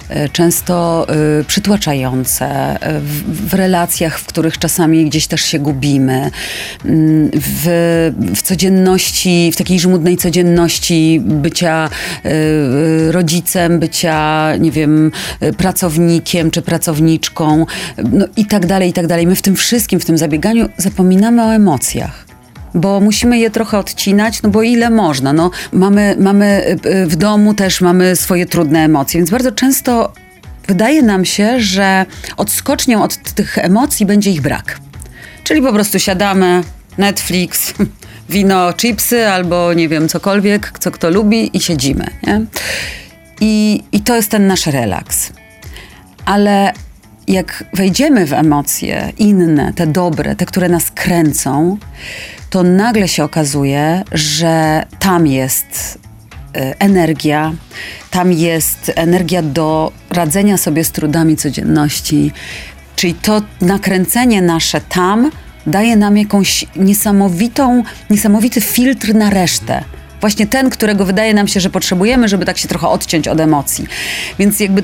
[0.09, 1.07] e, często
[1.41, 6.31] y, przytłaczające, e, w, relacjach, w których czasami gdzieś też się gubimy,
[6.85, 7.67] mm, w,
[8.37, 11.89] w codzienności, w takiej żmudnej codzienności bycia
[13.11, 15.13] rodzicem, bycia, nie wiem,
[15.57, 17.67] pracownikiem czy pracowniczką,
[18.13, 19.27] no i tak dalej, i tak dalej.
[19.27, 22.30] My w tym wszystkim, w tym zabieganiu zapominamy o emocjach
[22.75, 25.33] bo musimy je trochę odcinać, no bo ile można.
[25.33, 30.13] No, mamy, mamy y, w domu też mamy swoje trudne emocje, więc bardzo często
[30.69, 32.07] wydaje nam się, że
[32.37, 34.79] odskocznią od tych emocji będzie ich brak.
[35.45, 36.63] Czyli po prostu siadamy,
[36.99, 37.75] Netflix,
[38.29, 42.07] wino, chipsy albo nie wiem, cokolwiek, co kto lubi i siedzimy.
[42.27, 42.41] Nie?
[43.41, 45.33] I, I to jest ten nasz relaks.
[46.25, 46.73] Ale
[47.29, 51.79] jak wejdziemy w emocje inne, te dobre, te, które nas kręcą,
[52.51, 55.99] to nagle się okazuje, że tam jest
[56.57, 57.53] e, energia,
[58.11, 62.33] tam jest energia do radzenia sobie z trudami codzienności.
[62.97, 65.31] Czyli to nakręcenie nasze tam
[65.67, 69.85] daje nam jakąś niesamowitą, niesamowity filtr na resztę
[70.21, 73.87] właśnie ten, którego wydaje nam się, że potrzebujemy, żeby tak się trochę odciąć od emocji.
[74.39, 74.83] Więc jakby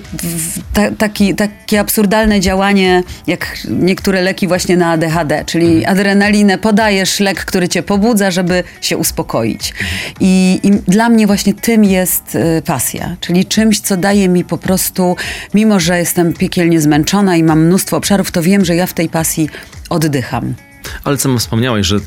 [0.72, 5.92] ta, taki, takie absurdalne działanie, jak niektóre leki właśnie na ADHD, czyli mhm.
[5.92, 9.74] adrenalinę, podajesz lek, który cię pobudza, żeby się uspokoić.
[10.20, 14.58] I, i dla mnie właśnie tym jest y, pasja, czyli czymś, co daje mi po
[14.58, 15.16] prostu,
[15.54, 19.08] mimo że jestem piekielnie zmęczona i mam mnóstwo obszarów, to wiem, że ja w tej
[19.08, 19.48] pasji
[19.90, 20.65] oddycham.
[21.04, 22.00] Ale co wspomniałeś, że y,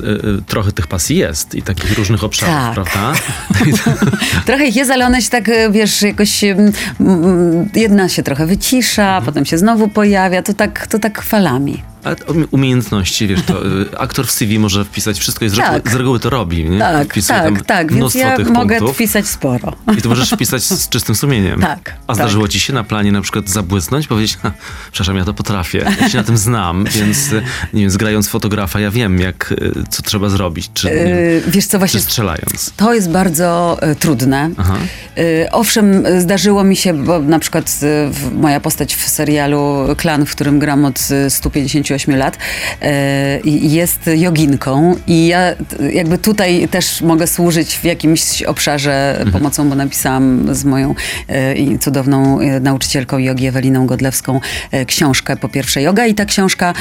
[0.46, 2.74] trochę tych pasji jest i takich różnych obszarów, tak.
[2.74, 3.20] prawda?
[4.46, 6.44] trochę ich jest, ale one się tak, y, wiesz, jakoś
[7.74, 9.24] jedna się trochę wycisza, mhm.
[9.24, 11.89] potem się znowu pojawia, to tak, to tak falami.
[12.04, 12.16] Ale
[12.50, 15.72] umiejętności, wiesz, to y, aktor w CV może wpisać wszystko i z, tak.
[15.72, 16.78] reguły, z reguły to robi, nie?
[16.78, 18.96] Tak, Wpisuje tak, tak, więc ja mogę punktów.
[18.96, 19.76] wpisać sporo.
[19.98, 21.60] I to możesz wpisać z czystym sumieniem.
[21.60, 21.94] Tak.
[22.06, 22.52] A zdarzyło tak.
[22.52, 24.38] ci się na planie na przykład zabłysnąć, powiedzieć,
[24.92, 28.80] przepraszam, ja to potrafię, ja się na tym znam, więc y, nie wiem, zgrając fotografa,
[28.80, 32.72] ja wiem, jak, y, co trzeba zrobić, czy, yy, wiesz co, właśnie, strzelając.
[32.76, 34.50] To jest bardzo y, trudne.
[34.56, 34.76] Aha.
[35.18, 37.80] Y, owszem, zdarzyło mi się, bo na przykład
[38.32, 42.38] moja postać w serialu Klan, w którym gram od 150 38 lat
[42.82, 45.54] e, jest joginką i ja
[45.92, 49.32] jakby tutaj też mogę służyć w jakimś obszarze mhm.
[49.32, 50.94] pomocą, bo napisałam z moją
[51.28, 54.40] e, cudowną e, nauczycielką jogi Eweliną Godlewską
[54.86, 56.74] książkę po pierwsze yoga i ta książka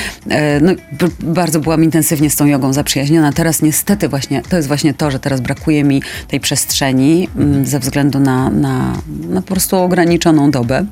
[0.62, 0.72] no,
[1.20, 3.32] bardzo byłam intensywnie z tą jogą zaprzyjaźniona.
[3.32, 7.66] Teraz niestety właśnie, to jest właśnie to, że teraz brakuje mi tej przestrzeni mhm.
[7.66, 8.94] ze względu na, na,
[9.30, 10.86] na po prostu ograniczoną dobę.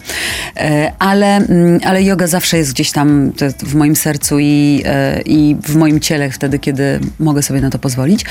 [0.99, 1.39] Ale,
[1.83, 5.99] ale yoga zawsze jest gdzieś tam w moim sercu sercu i, e, i w moim
[5.99, 8.25] ciele wtedy, kiedy mogę sobie na to pozwolić.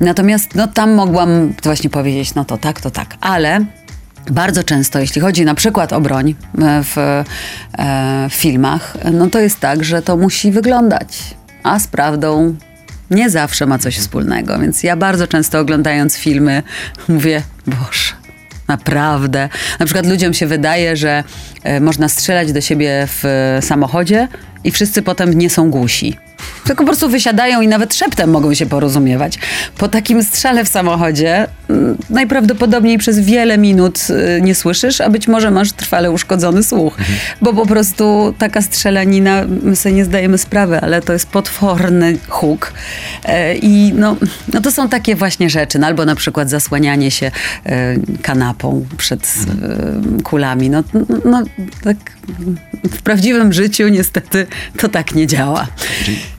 [0.00, 3.64] Natomiast no, tam mogłam właśnie powiedzieć, no to tak, to tak, ale
[4.30, 7.24] bardzo często, jeśli chodzi na przykład o broń e, w, e,
[8.30, 11.18] w filmach, no to jest tak, że to musi wyglądać,
[11.62, 12.56] a z prawdą
[13.10, 14.58] nie zawsze ma coś wspólnego.
[14.58, 16.62] Więc ja bardzo często oglądając filmy
[17.08, 18.19] mówię, Boże,
[18.70, 19.48] naprawdę.
[19.78, 21.24] Na przykład ludziom się wydaje, że
[21.80, 23.24] można strzelać do siebie w
[23.60, 24.28] samochodzie
[24.64, 26.29] i wszyscy potem nie są głusi.
[26.64, 29.38] Tylko po prostu wysiadają i nawet szeptem mogą się porozumiewać.
[29.78, 35.28] Po takim strzale w samochodzie mm, najprawdopodobniej przez wiele minut y, nie słyszysz, a być
[35.28, 36.98] może masz trwale uszkodzony słuch.
[36.98, 37.18] Mhm.
[37.42, 42.72] Bo po prostu taka strzelanina, my sobie nie zdajemy sprawy, ale to jest potworny huk.
[43.24, 44.16] E, I no,
[44.54, 45.78] no to są takie właśnie rzeczy.
[45.78, 47.30] No, albo na przykład zasłanianie się
[47.66, 50.22] e, kanapą przed mhm.
[50.22, 50.70] kulami.
[50.70, 51.42] No, no, no
[51.84, 51.96] tak
[52.90, 54.46] w prawdziwym życiu niestety
[54.78, 55.66] to tak nie działa.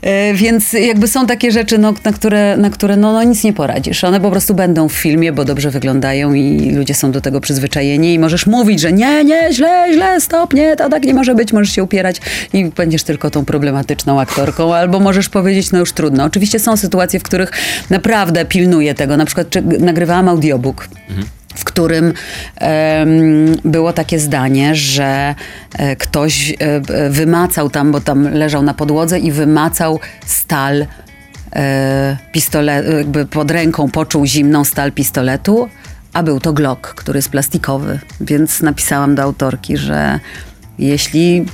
[0.02, 3.54] E, więc jakby są takie rzeczy, no, na które, na które no, no, nic nie
[3.54, 4.04] poradzisz.
[4.04, 8.14] One po prostu będą w filmie, bo dobrze wyglądają i ludzie są do tego przyzwyczajeni
[8.14, 11.54] i możesz mówić, że nie, nie, źle, źle, stop, nie, to tak nie może być,
[11.54, 12.22] możesz się upierać
[12.54, 16.24] i będziesz tylko tą problematyczną aktorką, albo możesz powiedzieć, no już trudno.
[16.24, 17.52] Oczywiście są sytuacje, w których
[17.90, 19.18] naprawdę pilnuję tego.
[19.18, 20.88] Na przykład czy, nagrywałam audiobook.
[21.10, 25.36] Mhm w którym um, było takie zdanie, że
[25.74, 30.86] e, ktoś e, wymacał tam, bo tam leżał na podłodze i wymacał stal
[31.56, 35.70] e, pistoletu, jakby pod ręką poczuł zimną stal pistoletu,
[36.14, 38.00] a był to Glock, który jest plastikowy.
[38.22, 40.20] Więc napisałam do autorki, że
[40.80, 41.46] jeśli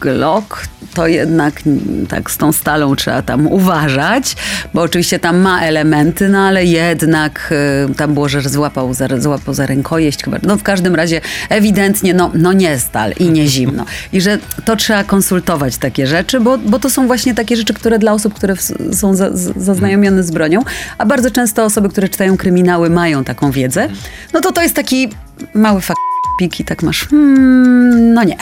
[0.00, 1.62] Glock, to jednak
[2.08, 4.36] tak z tą stalą trzeba tam uważać,
[4.74, 7.54] bo oczywiście tam ma elementy, no ale jednak
[7.90, 10.38] y, tam było, że złapał za, złapał za rękojeść chyba.
[10.42, 13.84] No w każdym razie ewidentnie no, no nie stal i nie zimno.
[14.12, 17.98] I że to trzeba konsultować takie rzeczy, bo, bo to są właśnie takie rzeczy, które
[17.98, 18.62] dla osób, które w,
[18.92, 20.62] są za, zaznajomione z bronią,
[20.98, 23.88] a bardzo często osoby, które czytają kryminały mają taką wiedzę,
[24.32, 25.08] no to to jest taki
[25.54, 26.07] mały fakt.
[26.38, 27.06] Piki, tak masz.
[27.08, 28.36] Hmm, no nie.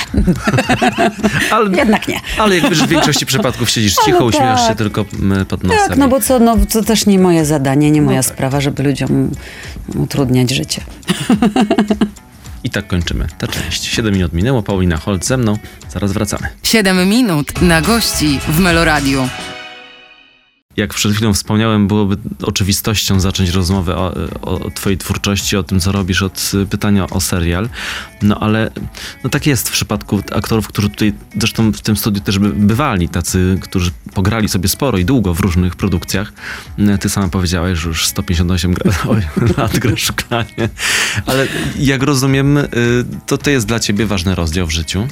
[1.51, 2.21] Ale, Jednak nie.
[2.39, 4.69] ale jak wiesz, w większości przypadków siedzisz No, cicho, no uśmiechasz tak.
[4.71, 5.89] się tylko mm, pod nosem.
[5.89, 8.33] Tak, no bo co, no to też nie moje zadanie, nie No moja tak.
[8.33, 9.31] sprawa, żeby ludziom
[9.95, 10.83] utrudniać życie.
[12.65, 13.85] I tak kończymy tę część.
[13.85, 15.59] 7 minut minęło, Paulina Holt ze mną.
[15.89, 16.49] Zaraz wracamy.
[16.63, 19.29] 7 minut na gości w Meloradiu.
[20.77, 24.13] Jak przed chwilą wspomniałem, byłoby oczywistością zacząć rozmowę o,
[24.43, 27.69] o twojej twórczości, o tym, co robisz, od y, pytania o serial.
[28.23, 28.71] No ale
[29.25, 33.09] no tak jest w przypadku aktorów, którzy tutaj, zresztą w tym studiu też by, bywali,
[33.09, 36.33] tacy, którzy pograli sobie sporo i długo w różnych produkcjach.
[36.79, 39.23] Y, Ty sama powiedziałaś, że już 158 gra, oj,
[39.57, 40.69] lat grasz w szklanie.
[41.27, 41.47] Ale
[41.79, 42.69] jak rozumiem, y,
[43.27, 45.09] to to jest dla ciebie ważny rozdział w życiu.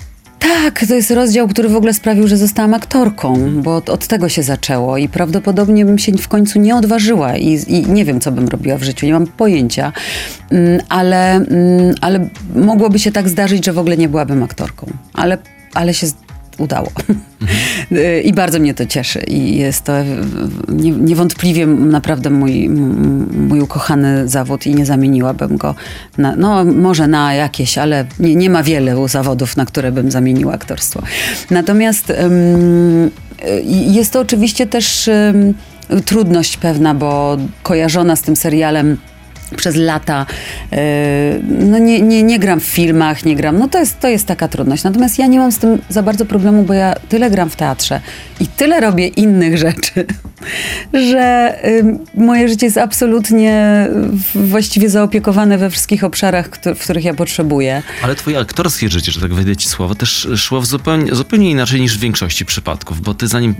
[0.48, 4.28] Tak, to jest rozdział, który w ogóle sprawił, że zostałam aktorką, bo od, od tego
[4.28, 8.32] się zaczęło i prawdopodobnie bym się w końcu nie odważyła i, i nie wiem, co
[8.32, 9.92] bym robiła w życiu, nie mam pojęcia,
[10.50, 15.38] Mm, ale, mm, ale mogłoby się tak zdarzyć, że w ogóle nie byłabym aktorką, ale,
[15.74, 16.06] ale się
[16.58, 16.88] udało.
[18.24, 19.92] I bardzo mnie to cieszy i jest to
[20.68, 22.68] nie, niewątpliwie naprawdę mój,
[23.48, 25.74] mój ukochany zawód i nie zamieniłabym go
[26.18, 30.52] na, no może na jakieś, ale nie, nie ma wiele zawodów, na które bym zamieniła
[30.52, 31.02] aktorstwo.
[31.50, 33.10] Natomiast ym,
[33.66, 35.54] jest to oczywiście też ym,
[36.04, 38.96] trudność pewna, bo kojarzona z tym serialem
[39.54, 40.26] przez lata.
[40.70, 40.78] Yy,
[41.48, 43.58] no nie, nie, nie gram w filmach, nie gram.
[43.58, 44.84] No to jest, to jest taka trudność.
[44.84, 48.00] Natomiast ja nie mam z tym za bardzo problemu, bo ja tyle gram w teatrze
[48.40, 50.06] i tyle robię innych rzeczy,
[51.10, 51.54] że
[52.14, 53.88] moje życie jest absolutnie
[54.34, 57.82] właściwie zaopiekowane we wszystkich obszarach, w których ja potrzebuję.
[58.02, 61.80] Ale twoje aktorskie życie, że tak wejdę ci słowo, też szło w zupełnie, zupełnie inaczej
[61.80, 63.54] niż w większości przypadków, bo ty zanim e,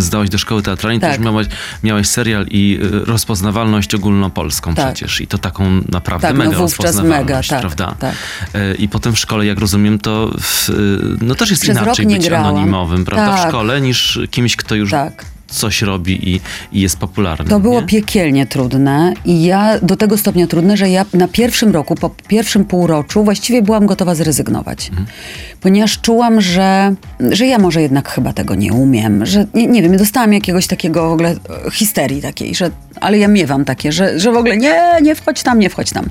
[0.00, 1.10] zdałaś do szkoły teatralnej, Tak.
[1.10, 1.46] to już miałaś,
[1.82, 4.94] miałaś serial i e, rozpoznawalność ogólnopolską Tak.
[4.94, 7.94] przecież i to taką naprawdę Tak, no mega wówczas rozpoznawalność, mega, tak, prawda?
[7.98, 8.14] tak.
[8.54, 10.72] E, I potem w szkole, jak rozumiem, to w, e,
[11.24, 12.46] no też jest Przez inaczej być grałam.
[12.54, 13.36] anonimowym, prawda?
[13.36, 13.48] W Tak.
[13.48, 15.24] szkole niż kimś, kto już Tak.
[15.46, 16.40] coś robi i,
[16.72, 17.50] i jest popularny.
[17.50, 17.86] To było nie?
[17.86, 22.64] piekielnie trudne i ja do tego stopnia trudne, że ja na pierwszym roku, po pierwszym
[22.64, 24.90] półroczu właściwie byłam gotowa zrezygnować.
[25.60, 26.94] Ponieważ czułam, że,
[27.30, 31.08] że ja może jednak chyba tego nie umiem, że nie, nie wiem, dostałam jakiegoś takiego
[31.08, 34.82] w ogóle e, histerii takiej, że ale ja miewam takie, że, że w ogóle nie,
[35.02, 36.06] nie wchodź tam, nie wchodź tam.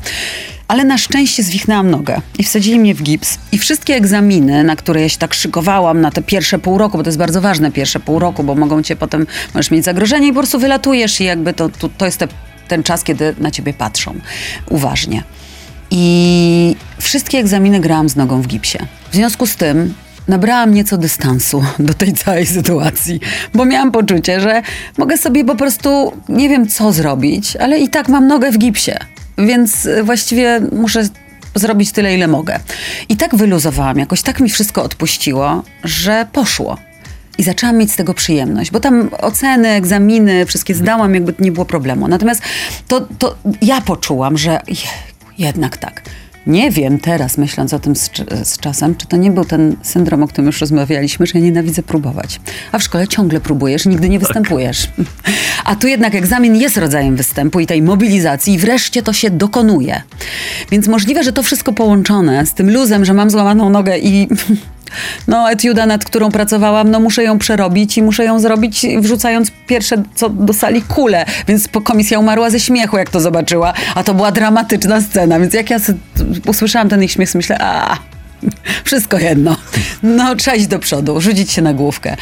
[0.68, 3.38] Ale na szczęście zwichnęłam nogę i wsadzili mnie w gips.
[3.52, 7.04] I wszystkie egzaminy, na które ja się tak szykowałam na te pierwsze pół roku, bo
[7.04, 10.30] to jest bardzo ważne pierwsze pół roku, bo mogą cię potem, możesz mieć zagrożenie i
[10.30, 12.28] po prostu wylatujesz i jakby to, to, to jest te,
[12.68, 14.16] ten czas, kiedy na ciebie patrzą
[14.70, 15.24] uważnie.
[15.92, 18.78] I wszystkie egzaminy grałam z nogą w gipsie.
[19.12, 19.94] W związku z tym
[20.30, 23.20] nabrałam nieco dystansu do tej całej sytuacji,
[23.54, 24.62] bo miałam poczucie, że
[24.98, 28.92] mogę sobie po prostu nie wiem co zrobić, ale i tak mam nogę w gipsie,
[29.38, 31.04] więc właściwie muszę
[31.56, 32.60] zrobić tyle, ile mogę.
[33.10, 36.78] I tak wyluzowałam jakoś, tak mi wszystko odpuściło, że poszło.
[37.38, 41.66] I zaczęłam mieć z tego przyjemność, bo tam oceny, egzaminy, wszystkie zdałam, jakby nie było
[41.66, 42.08] problemu.
[42.08, 42.42] Natomiast
[42.88, 44.76] to, to ja poczułam, że je-
[45.38, 46.02] jednak tak.
[46.50, 48.12] Nie wiem teraz, myśląc o tym z,
[48.44, 51.84] z czasem, czy to nie był ten syndrom, o którym już rozmawialiśmy, że ja nienawidzę
[51.84, 52.40] próbować.
[52.72, 54.90] A w szkole ciągle próbujesz, nigdy nie występujesz.
[55.66, 60.02] A tu jednak egzamin jest rodzajem występu i tej mobilizacji i wreszcie to się dokonuje.
[60.72, 64.28] Więc możliwe, że to wszystko połączone z tym luzem, że mam złamaną nogę i
[65.28, 70.04] no, etiuda, nad którą pracowałam, no muszę ją przerobić i muszę ją zrobić wrzucając pierwsze
[70.16, 71.26] co do sali kulę.
[71.48, 73.74] Więc komisja umarła ze śmiechu, jak to zobaczyła.
[73.96, 75.78] A to była dramatyczna scena, więc jak ja
[76.48, 77.98] usłyszałam ten ich śmiech, myślę, a
[78.86, 79.56] wszystko jedno.
[80.04, 82.16] No, trzeba iść do przodu, rzucić się na główkę.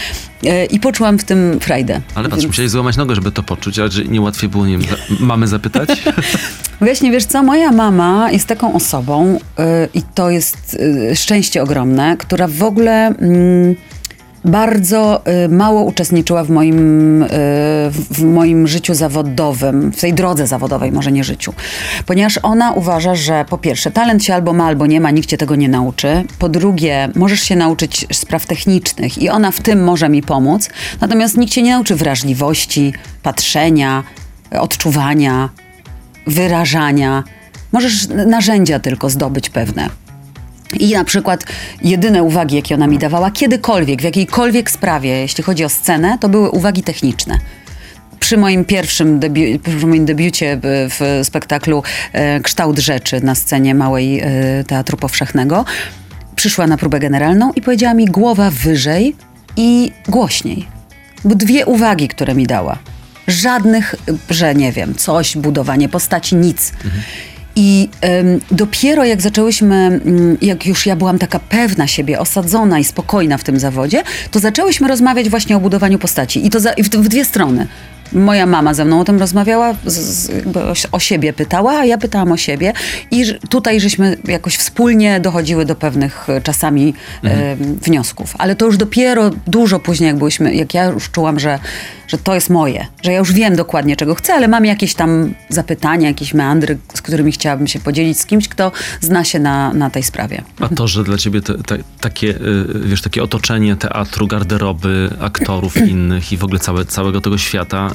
[0.44, 2.02] E, I poczułam w tym frajdę.
[2.16, 4.88] Ale patrz, musiałeś złamać nogę, żeby to poczuć, ale że nie łatwiej było, nie wiem,
[5.20, 5.90] mamy zapytać?
[6.82, 10.74] Właśnie, wiesz co, moja mama jest taką osobą y, i to jest
[11.12, 13.76] y, szczęście ogromne, która w ogóle mm,
[14.48, 17.28] bardzo y, mało uczestniczyła w moim, y,
[17.92, 21.54] w, moim życiu zawodowym, w tej drodze zawodowej, może nie życiu.
[22.06, 25.38] Ponieważ ona uważa, że po pierwsze, talent się albo ma, albo nie ma, nikt cię
[25.38, 26.24] tego nie nauczy.
[26.40, 30.70] Po drugie, możesz się nauczyć spraw technicznych i ona w tym może mi pomóc.
[31.02, 34.04] Natomiast nikt cię nie nauczy wrażliwości, patrzenia,
[34.52, 35.50] odczuwania,
[36.28, 37.24] wyrażania.
[37.72, 40.07] Możesz narzędzia tylko zdobyć pewne.
[40.80, 41.44] I na przykład
[41.82, 46.30] jedyne uwagi, jakie ona mi dawała, kiedykolwiek, w jakiejkolwiek sprawie, jeśli chodzi o scenę, to
[46.30, 47.40] były uwagi techniczne
[48.20, 54.20] przy moim pierwszym debi- przy moim debiucie w spektaklu e, Kształt Rzeczy na scenie Małej
[54.20, 54.24] e,
[54.68, 55.66] Teatru Powszechnego,
[56.36, 59.16] przyszła na próbę generalną i powiedziała mi głowa wyżej
[59.58, 60.68] i głośniej.
[61.26, 62.78] Dwie uwagi, które mi dała.
[63.28, 63.96] Żadnych,
[64.30, 66.72] że nie wiem, coś, budowanie postaci, nic.
[66.86, 67.04] Mhm.
[67.60, 72.84] I ym, dopiero jak zaczęłyśmy, ym, jak już ja byłam taka pewna siebie, osadzona i
[72.84, 76.46] spokojna w tym zawodzie, to zaczęłyśmy rozmawiać właśnie o budowaniu postaci.
[76.46, 77.68] I to za, w, w dwie strony.
[78.12, 82.32] Moja mama ze mną o tym rozmawiała, z, z, o, siebie pytała, a ja pytałam
[82.32, 82.74] o siebie.
[83.12, 86.94] I tutaj żeśmy jakoś wspólnie dochodziły do pewnych e, czasami
[87.24, 87.42] mhm.
[87.42, 88.34] e, wniosków.
[88.38, 91.60] Ale to już dopiero dużo później, jak byliśmy, jak ja już czułam, że,
[92.08, 95.34] że to jest moje, że ja już wiem dokładnie, czego chcę, ale mam jakieś tam
[95.50, 99.90] zapytania, jakieś meandry, z którymi chciałabym się podzielić z kimś, kto zna się na, na
[99.90, 100.42] tej sprawie.
[100.60, 102.40] A to, że dla ciebie te, te, takie, e,
[102.86, 107.92] wiesz, takie otoczenie teatru, garderoby, aktorów innych i w ogóle całe, całego tego świata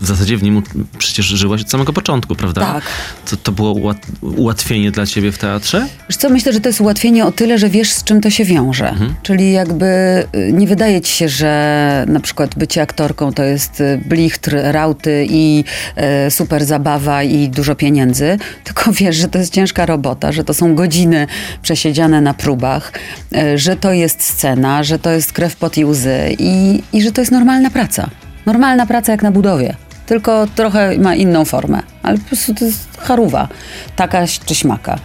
[0.00, 0.62] w zasadzie w nim
[0.98, 2.60] przecież żyłaś od samego początku, prawda?
[2.60, 2.84] Tak.
[3.30, 5.86] To, to było ułatwienie dla ciebie w teatrze?
[6.08, 8.44] Wiesz co, myślę, że to jest ułatwienie o tyle, że wiesz, z czym to się
[8.44, 8.88] wiąże.
[8.88, 9.14] Mhm.
[9.22, 14.00] Czyli jakby y, nie wydaje ci się, że na przykład bycie aktorką to jest y,
[14.06, 15.64] blichtr, rauty i
[15.96, 20.54] e, super zabawa i dużo pieniędzy, tylko wiesz, że to jest ciężka robota, że to
[20.54, 21.26] są godziny
[21.62, 22.92] przesiedziane na próbach,
[23.54, 27.20] że to jest scena, że to jest krew, pot i łzy i, i że to
[27.20, 28.10] jest normalna praca.
[28.46, 29.74] Normalna praca jak na budowie,
[30.06, 33.48] tylko trochę ma inną formę, ale po prostu to jest charuwa,
[33.96, 34.98] taka czy śmaka.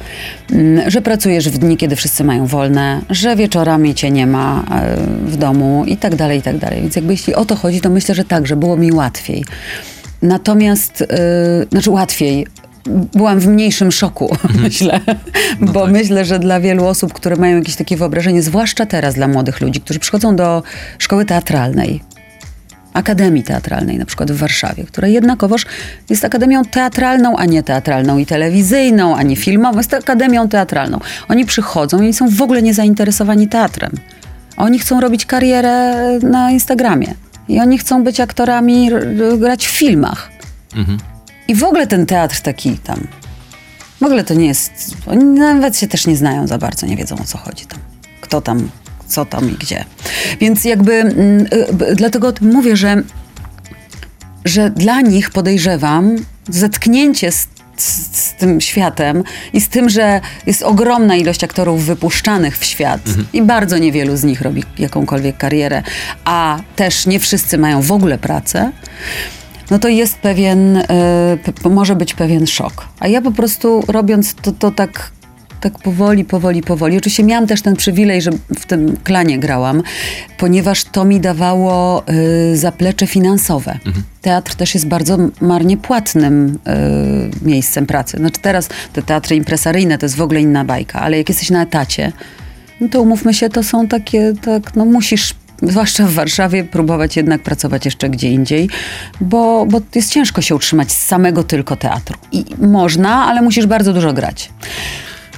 [0.52, 4.98] Mm, że pracujesz w dni, kiedy wszyscy mają wolne, że wieczorami cię nie ma e,
[5.26, 6.82] w domu i tak dalej, i tak dalej.
[6.82, 9.46] Więc jakby jeśli o to chodzi, to myślę, że tak, że było mi łatwiej.
[10.22, 11.08] Natomiast, yy,
[11.72, 12.48] znaczy łatwiej,
[13.16, 14.62] byłam w mniejszym szoku, mhm.
[14.62, 15.00] myślę.
[15.60, 15.92] No bo tak.
[15.92, 19.82] myślę, że dla wielu osób, które mają jakieś takie wyobrażenie, zwłaszcza teraz dla młodych ludzi,
[19.82, 20.64] którzy przychodzą do
[20.98, 22.02] szkoły teatralnej,
[22.94, 25.66] Akademii Teatralnej, na przykład w Warszawie, która jednakowoż
[26.10, 31.00] jest akademią teatralną, a nie teatralną i telewizyjną, a nie filmową, jest akademią teatralną.
[31.28, 33.92] Oni przychodzą i są w ogóle nie zainteresowani teatrem.
[34.58, 37.14] Oni chcą robić karierę na Instagramie.
[37.48, 38.90] I oni chcą być aktorami,
[39.38, 40.30] grać w filmach.
[40.76, 40.98] Mhm.
[41.48, 43.08] I w ogóle ten teatr taki tam.
[44.02, 44.72] W ogóle to nie jest.
[45.08, 47.80] Oni nawet się też nie znają za bardzo, nie wiedzą o co chodzi tam.
[48.22, 48.70] Kto tam
[49.14, 49.86] co tam i gdzie.
[50.40, 51.46] Więc jakby mm,
[51.92, 53.04] y, dlatego o tym mówię, że,
[54.46, 56.16] że dla nich podejrzewam
[56.50, 57.48] zetknięcie z
[57.78, 63.08] z, z, tym światem i z tym, że jest ogromna ilość aktorów wypuszczanych w świat
[63.08, 63.28] mhm.
[63.34, 65.84] i bardzo niewielu z nich robi jakąkolwiek karierę,
[66.26, 68.72] a też nie wszyscy mają w ogóle pracę,
[69.72, 72.88] no to jest pewien, y, może być pewien szok.
[73.00, 75.12] A ja po prostu robiąc to, to tak
[75.64, 76.98] tak powoli, powoli, powoli.
[76.98, 79.84] Oczywiście miałam też ten przywilej, że w tym klanie grałam,
[80.38, 82.04] ponieważ to mi dawało
[82.54, 83.72] y, zaplecze finansowe.
[83.72, 84.04] Mhm.
[84.22, 86.60] Teatr też jest bardzo marnie płatnym
[87.44, 88.18] y, miejscem pracy.
[88.18, 91.62] Znaczy teraz te teatry impresaryjne to jest w ogóle inna bajka, ale jak jesteś na
[91.62, 92.12] etacie,
[92.82, 97.44] no to umówmy się, to są takie, tak, no musisz zwłaszcza w Warszawie, próbować jednak
[97.44, 98.70] pracować jeszcze gdzie indziej,
[99.22, 102.18] bo, bo jest ciężko się utrzymać z samego tylko teatru.
[102.32, 104.50] I można, ale musisz bardzo dużo grać.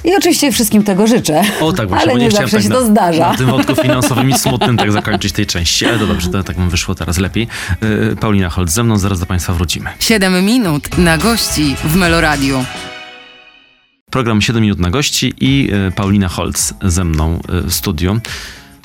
[0.06, 1.42] I oczywiście wszystkim tego życzę.
[1.62, 3.32] O tak, właśnie, ale nie, nie zawsze tak się na, to zdarza.
[3.32, 6.58] Na tym wątku finansowym i smutnym tak zakończyć tej części, ale to dobrze, to tak
[6.58, 7.48] mi wyszło teraz lepiej.
[7.82, 9.90] Yy, Paulina Holt ze mną, zaraz do Państwa wrócimy.
[10.00, 12.66] 7 minut na gości w Meloradiu.
[14.10, 18.20] Program 7 minut na gości i y, Paulina Holz ze mną y, w studiu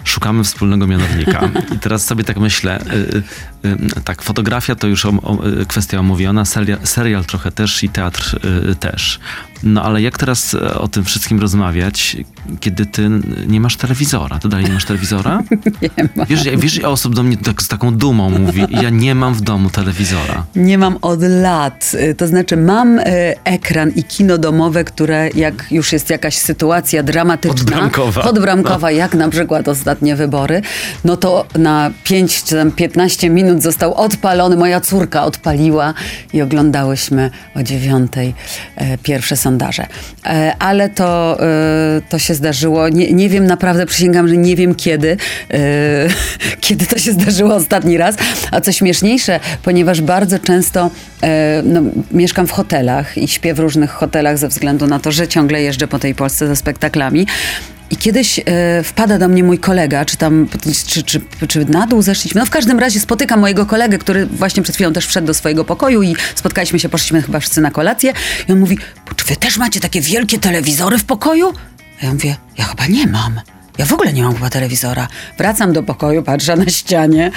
[0.04, 1.48] szukamy wspólnego mianownika.
[1.74, 5.98] I teraz sobie tak myślę, y, y, y, tak, fotografia to już o, o, kwestia
[5.98, 8.38] omówiona, serial, serial, trochę też i teatr
[8.80, 9.20] też.
[9.62, 12.16] No ale jak teraz o tym wszystkim rozmawiać,
[12.60, 13.10] kiedy ty
[13.46, 14.38] nie masz telewizora?
[14.38, 15.42] Ty dalej nie masz telewizora?
[15.82, 16.26] Nie mam.
[16.26, 19.40] Wiesz, wiesz ile osób do mnie tak, z taką dumą mówi, ja nie mam w
[19.40, 20.44] domu telewizora.
[20.56, 21.92] Nie mam od lat.
[22.16, 23.00] To znaczy mam
[23.44, 29.28] ekran i kino domowe, które jak już jest jakaś sytuacja dramatyczna, podbramkowa, podbramkowa jak na
[29.28, 30.62] przykład ostatnie wybory,
[31.04, 35.94] no to na 5 czy tam 15 minut został odpalony, moja córka odpaliła
[36.32, 38.34] i oglądałyśmy o dziewiątej
[38.76, 39.86] e, pierwsze sondaże.
[40.26, 44.74] E, ale to, e, to się zdarzyło, nie, nie wiem naprawdę, przysięgam, że nie wiem
[44.74, 45.16] kiedy,
[45.50, 45.56] e,
[46.66, 48.16] kiedy to się zdarzyło ostatni raz,
[48.50, 50.90] a co śmieszniejsze, ponieważ bardzo często
[51.64, 51.80] no,
[52.12, 55.88] mieszkam w hotelach i śpię w różnych hotelach ze względu na to, że ciągle jeżdżę
[55.88, 57.26] po tej Polsce ze spektaklami,
[57.90, 58.42] i kiedyś e,
[58.82, 60.48] wpada do mnie mój kolega, czy tam,
[60.86, 62.38] czy, czy, czy na dół zeszliśmy.
[62.40, 65.64] No w każdym razie spotykam mojego kolegę, który właśnie przed chwilą też wszedł do swojego
[65.64, 68.12] pokoju i spotkaliśmy się, poszliśmy chyba wszyscy na kolację.
[68.48, 68.78] I on mówi,
[69.16, 71.52] czy wy też macie takie wielkie telewizory w pokoju?
[72.02, 73.40] A ja mówię, ja chyba nie mam.
[73.80, 75.08] Ja w ogóle nie mam chyba telewizora.
[75.38, 77.30] Wracam do pokoju, patrzę na ścianie.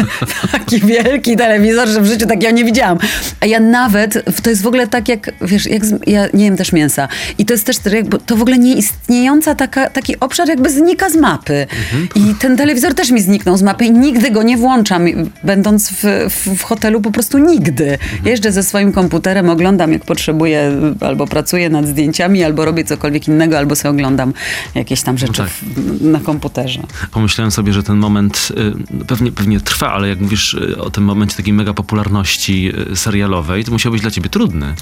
[0.52, 2.98] Taki wielki telewizor, że w życiu takiego nie widziałam.
[3.40, 6.56] A ja nawet, to jest w ogóle tak jak, wiesz, jak z, ja nie jem
[6.56, 7.08] też mięsa.
[7.38, 11.16] I to jest też jakby, to w ogóle nieistniejąca taka, taki obszar jakby znika z
[11.16, 11.66] mapy.
[12.14, 15.04] I ten telewizor też mi zniknął z mapy i nigdy go nie włączam,
[15.44, 17.98] będąc w, w, w hotelu po prostu nigdy.
[18.24, 23.58] Jeżdżę ze swoim komputerem, oglądam jak potrzebuję, albo pracuję nad zdjęciami, albo robię cokolwiek innego,
[23.58, 24.32] albo sobie oglądam
[24.74, 25.50] jakieś tam rzeczy tak.
[26.00, 26.82] Na komputerze.
[27.10, 28.48] Pomyślałem sobie, że ten moment
[29.00, 32.96] y, pewnie, pewnie trwa, ale jak mówisz y, o tym momencie takiej mega popularności y,
[32.96, 34.74] serialowej, to musiał być dla ciebie trudny.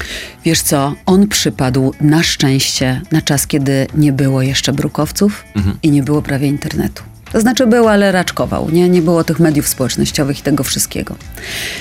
[0.44, 5.44] Wiesz co, on przypadł na szczęście na czas, kiedy nie było jeszcze brukowców
[5.82, 7.02] i nie było prawie internetu.
[7.32, 8.70] To znaczy był, ale raczkował.
[8.70, 11.16] Nie, nie było tych mediów społecznościowych i tego wszystkiego.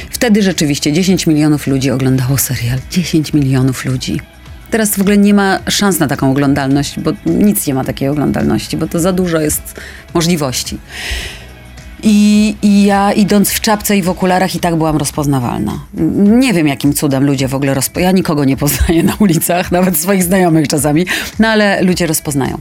[0.10, 2.80] Wtedy rzeczywiście 10 milionów ludzi oglądało serial.
[2.92, 4.22] 10 milionów ludzi.
[4.72, 8.78] Teraz w ogóle nie ma szans na taką oglądalność, bo nic nie ma takiej oglądalności,
[8.78, 9.82] bo to za dużo jest
[10.14, 10.78] możliwości.
[12.04, 15.80] I, I ja idąc w czapce i w okularach i tak byłam rozpoznawalna.
[16.18, 18.08] Nie wiem jakim cudem ludzie w ogóle rozpoznają.
[18.08, 21.06] Ja nikogo nie poznaję na ulicach, nawet swoich znajomych czasami,
[21.40, 22.58] no ale ludzie rozpoznają.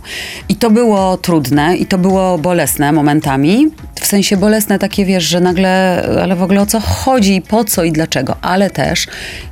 [0.48, 3.66] I to było trudne i to było bolesne momentami.
[4.00, 7.64] W sensie bolesne takie, wiesz, że nagle, ale w ogóle o co chodzi i po
[7.64, 8.36] co i dlaczego.
[8.42, 9.06] Ale też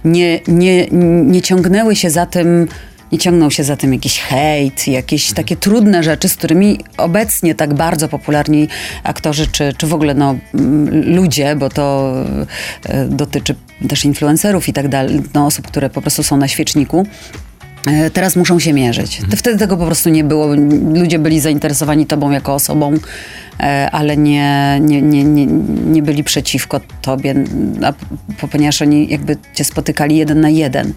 [0.04, 0.86] nie, nie,
[1.24, 2.68] nie ciągnęły się za tym
[3.12, 7.74] nie ciągnął się za tym jakiś hejt, jakieś takie trudne rzeczy, z którymi obecnie tak
[7.74, 8.68] bardzo popularni
[9.02, 12.14] aktorzy, czy, czy w ogóle no, mm, ludzie, bo to
[12.86, 13.54] e, dotyczy
[13.88, 17.06] też influencerów i tak dalej, no, osób, które po prostu są na świeczniku,
[18.12, 19.22] Teraz muszą się mierzyć.
[19.30, 20.54] To Wtedy tego po prostu nie było.
[20.94, 22.94] Ludzie byli zainteresowani tobą jako osobą,
[23.60, 25.46] e, ale nie, nie, nie, nie,
[25.86, 27.34] nie byli przeciwko tobie,
[28.50, 30.92] ponieważ oni jakby cię spotykali jeden na jeden.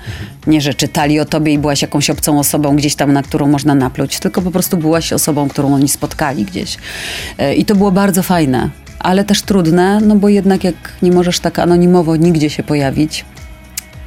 [0.47, 3.75] Nie, że czytali o tobie i byłaś jakąś obcą osobą gdzieś tam, na którą można
[3.75, 6.77] napluć, tylko po prostu byłaś osobą, którą oni spotkali gdzieś.
[7.37, 8.69] E, I to było bardzo fajne.
[8.99, 13.25] Ale też trudne, no bo jednak jak nie możesz tak anonimowo nigdzie się pojawić,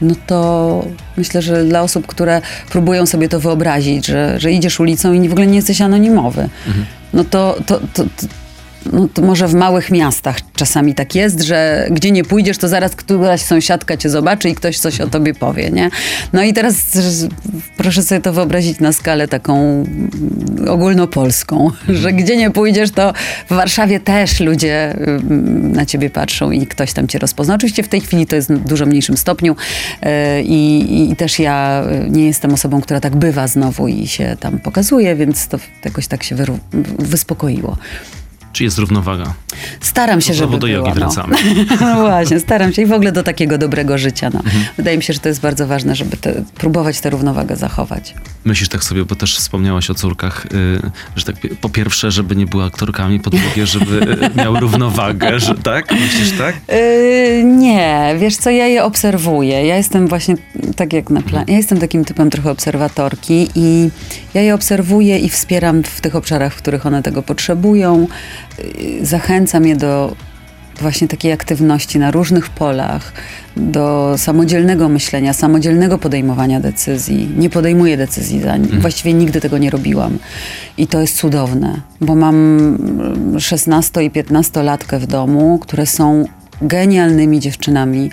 [0.02, 0.84] no to
[1.16, 5.32] myślę, że dla osób, które próbują sobie to wyobrazić, że, że idziesz ulicą i w
[5.32, 6.48] ogóle nie jesteś anonimowy,
[7.12, 8.26] no to, to, to, to,
[8.92, 12.96] no to może w małych miastach czasami tak jest, że gdzie nie pójdziesz, to zaraz
[12.96, 15.90] któraś sąsiadka cię zobaczy i ktoś coś o tobie powie, nie?
[16.32, 16.74] No i teraz
[17.76, 20.10] proszę sobie to wyobrazić na skalę taką mm,
[20.68, 23.12] ogólnopolską, że gdzie nie pójdziesz, to
[23.50, 27.54] w Warszawie też ludzie mm, na ciebie patrzą i ktoś tam cię rozpozna.
[27.54, 29.56] Oczywiście w tej chwili to jest w dużo mniejszym stopniu
[30.02, 34.36] e, i, i też ja e, nie jestem osobą, która tak bywa znowu i się
[34.40, 36.36] tam pokazuje, więc to jakoś tak się
[36.98, 37.76] wyspokoiło.
[38.52, 39.34] Czy jest równowaga?
[39.80, 41.12] Staram się, żeby do jogi była, no.
[41.12, 41.36] wracamy.
[41.80, 44.30] No właśnie, staram się i w ogóle do takiego dobrego życia.
[44.34, 44.40] No.
[44.76, 48.14] Wydaje mi się, że to jest bardzo ważne, żeby te, próbować tę równowagę zachować.
[48.44, 52.46] Myślisz tak sobie, bo też wspomniałaś o córkach, y, że tak po pierwsze, żeby nie
[52.46, 55.92] były aktorkami, po drugie, żeby y, miały równowagę, że tak?
[55.92, 56.54] Myślisz tak?
[56.68, 59.66] Yy, nie, wiesz co, ja je obserwuję.
[59.66, 60.36] Ja jestem właśnie
[60.76, 61.44] tak jak na planie.
[61.48, 63.90] Ja jestem takim typem trochę obserwatorki i
[64.34, 68.06] ja je obserwuję i wspieram w tych obszarach, w których one tego potrzebują.
[68.58, 70.16] Yy, Zachęcam je do
[70.80, 73.12] właśnie takiej aktywności na różnych polach,
[73.56, 77.30] do samodzielnego myślenia, samodzielnego podejmowania decyzji.
[77.36, 80.18] Nie podejmuję decyzji za Właściwie nigdy tego nie robiłam.
[80.78, 86.24] I to jest cudowne, bo mam mm, 16 i 15 latkę w domu, które są
[86.62, 88.10] genialnymi dziewczynami.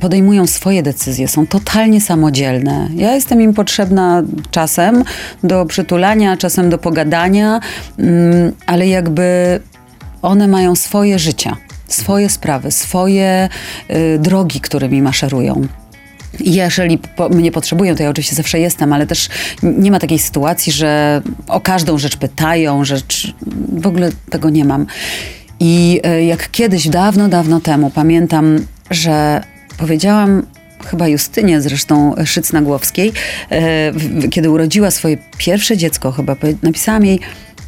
[0.00, 2.88] Podejmują swoje decyzje, są totalnie samodzielne.
[2.96, 5.04] Ja jestem im potrzebna czasem
[5.44, 7.60] do przytulania, czasem do pogadania,
[7.98, 9.60] mm, ale jakby
[10.22, 11.56] one mają swoje życia,
[11.86, 13.48] swoje sprawy, swoje
[13.90, 15.66] y, drogi, którymi maszerują.
[16.40, 19.28] Jeżeli po, mnie potrzebują, to ja oczywiście zawsze jestem, ale też
[19.62, 23.32] nie ma takiej sytuacji, że o każdą rzecz pytają, czy,
[23.72, 24.86] w ogóle tego nie mam.
[25.60, 29.42] I y, jak kiedyś, dawno, dawno temu, pamiętam, że
[29.80, 30.42] powiedziałam
[30.86, 33.12] chyba Justynie zresztą Szyc-Nagłowskiej,
[33.92, 37.20] w- kiedy urodziła swoje pierwsze dziecko, chyba napisałam jej,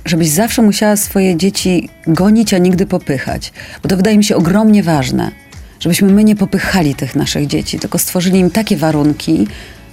[0.04, 3.52] żebyś zawsze musiała swoje dzieci gonić, a nigdy popychać.
[3.82, 5.30] Bo to wydaje mi się ogromnie ważne,
[5.80, 9.46] żebyśmy my nie popychali tych naszych dzieci, tylko stworzyli im takie warunki,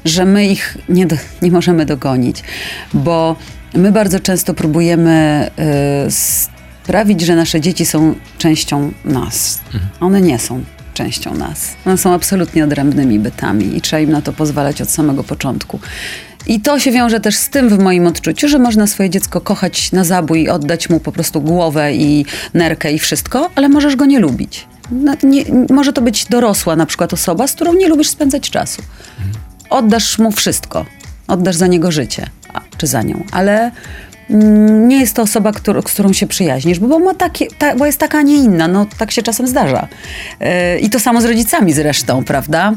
[0.05, 2.43] że my ich nie, do, nie możemy dogonić.
[2.93, 3.36] Bo
[3.74, 5.49] my bardzo często próbujemy
[6.07, 6.11] y,
[6.84, 9.59] sprawić, że nasze dzieci są częścią nas.
[9.99, 10.63] One nie są
[11.00, 11.76] częścią nas.
[11.86, 15.80] One są absolutnie odrębnymi bytami i trzeba im na to pozwalać od samego początku.
[16.47, 19.91] I to się wiąże też z tym w moim odczuciu, że można swoje dziecko kochać
[19.91, 24.06] na zabój i oddać mu po prostu głowę i nerkę i wszystko, ale możesz go
[24.06, 24.68] nie lubić.
[24.91, 28.82] No, nie, może to być dorosła na przykład osoba, z którą nie lubisz spędzać czasu.
[29.70, 30.86] Oddasz mu wszystko.
[31.28, 32.30] Oddasz za niego życie.
[32.54, 33.72] A- czy za nią, ale
[34.30, 37.99] nie jest to osoba, z którą się przyjaźnisz, bo, bo, ma takie, ta, bo jest
[37.99, 38.67] taka, a nie inna.
[38.67, 39.88] No, tak się czasem zdarza.
[40.39, 42.73] Yy, I to samo z rodzicami zresztą, prawda?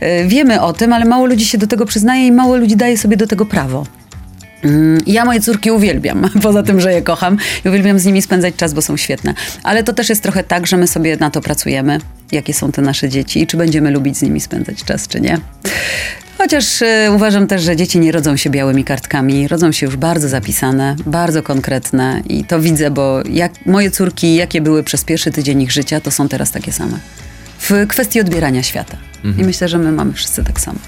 [0.00, 2.98] Yy, wiemy o tym, ale mało ludzi się do tego przyznaje i mało ludzi daje
[2.98, 3.84] sobie do tego prawo.
[4.64, 8.54] Mm, Ja moje córki uwielbiam, poza tym, że je kocham i uwielbiam z nimi spędzać
[8.56, 9.34] czas, bo są świetne.
[9.62, 11.98] Ale to też jest trochę tak, że my sobie na to pracujemy,
[12.32, 15.38] jakie są te nasze dzieci i czy będziemy lubić z nimi spędzać czas, czy nie.
[16.38, 20.28] Chociaż y, uważam też, że dzieci nie rodzą się białymi kartkami, rodzą się już bardzo
[20.28, 25.62] zapisane, bardzo konkretne i to widzę, bo jak moje córki, jakie były przez pierwszy tydzień
[25.62, 26.98] ich życia, to są teraz takie same.
[27.60, 28.96] W kwestii odbierania świata.
[29.38, 30.78] I myślę, że my mamy wszyscy tak samo.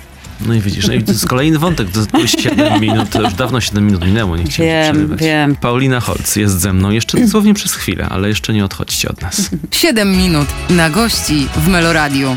[0.47, 3.35] No i widzisz, no i to jest kolejny wątek, to były 7 minut, to już
[3.35, 5.21] dawno 7 minut minęło, nie chciałem Wiem, przerywać.
[5.21, 5.57] wiem.
[5.57, 9.51] Paulina Holc jest ze mną, jeszcze dosłownie przez chwilę, ale jeszcze nie odchodźcie od nas.
[9.71, 12.37] 7 minut na gości w Meloradiu.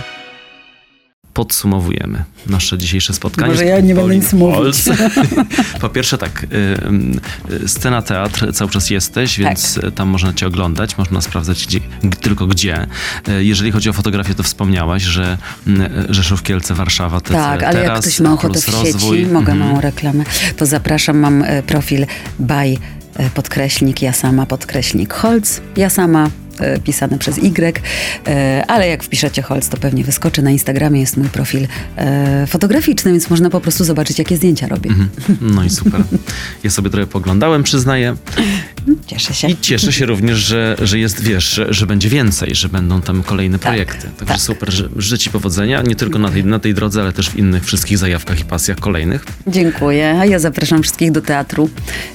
[1.33, 3.51] Podsumowujemy nasze dzisiejsze spotkanie.
[3.51, 4.75] Może ja nie będę nic mówić.
[5.81, 6.47] Po pierwsze tak, y,
[7.63, 9.93] y, scena teatr, cały czas jesteś, więc Tak.
[9.93, 11.79] tam można cię oglądać, można sprawdzać gdzie,
[12.21, 12.87] tylko gdzie.
[13.39, 15.37] Jeżeli chodzi o fotografię, to wspomniałaś, że
[16.09, 19.25] Rzeszów, Kielce, Warszawa, te, Tak, ale jak teraz, ktoś ma ochotę w sieci, rozwój.
[19.25, 19.57] mogę Mhm.
[19.69, 20.23] małą reklamę,
[20.57, 22.05] to zapraszam, mam profil
[22.39, 22.77] by
[23.33, 26.29] podkreślnik, ja sama podkreślnik Holz, ja sama
[26.83, 27.81] pisane przez Y,
[28.27, 30.41] e, ale jak wpiszecie Holz, to pewnie wyskoczy.
[30.41, 34.89] Na Instagramie jest mój profil e, fotograficzny, więc można po prostu zobaczyć, jakie zdjęcia robię.
[35.41, 36.03] No i super.
[36.63, 38.15] Ja sobie trochę poglądałem, przyznaję.
[39.07, 39.47] Cieszę się.
[39.47, 43.23] I cieszę się również, że, że jest, wiesz, że, że będzie więcej, że będą tam
[43.23, 44.07] kolejne projekty.
[44.17, 44.41] Także tak.
[44.41, 47.35] super, że życzę ci powodzenia, nie tylko na tej, na tej drodze, ale też w
[47.35, 49.25] innych wszystkich zajawkach i pasjach kolejnych.
[49.47, 51.69] Dziękuję, a ja zapraszam wszystkich do teatru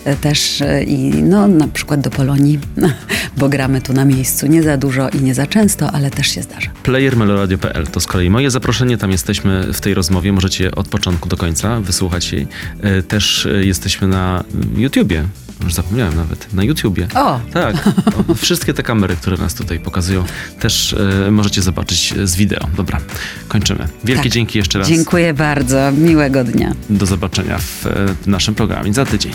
[0.05, 2.59] e, też e, i no, na przykład do Polonii,
[3.39, 6.43] bo gramy tu na miejscu nie za dużo i nie za często, ale też się
[6.43, 6.71] zdarza.
[6.83, 11.37] playermeloradio.pl to z kolei moje zaproszenie, tam jesteśmy w tej rozmowie, możecie od początku do
[11.37, 12.47] końca wysłuchać jej.
[12.83, 14.45] E, Też e, jesteśmy na
[14.77, 15.25] YouTubie,
[15.65, 17.09] już zapomniałem nawet, na YouTubie.
[17.15, 17.41] O!
[17.53, 17.89] Tak,
[18.29, 20.25] o, wszystkie te kamery, które nas tutaj pokazują,
[20.61, 22.69] też e, możecie zobaczyć z wideo.
[22.77, 23.01] Dobra,
[23.49, 23.89] kończymy.
[24.05, 24.33] Wielkie Tak.
[24.33, 24.89] dzięki jeszcze raz.
[24.89, 26.75] Dziękuję bardzo, miłego dnia.
[26.91, 27.91] Do zobaczenia w e,
[28.27, 29.33] naszym programie za tydzień.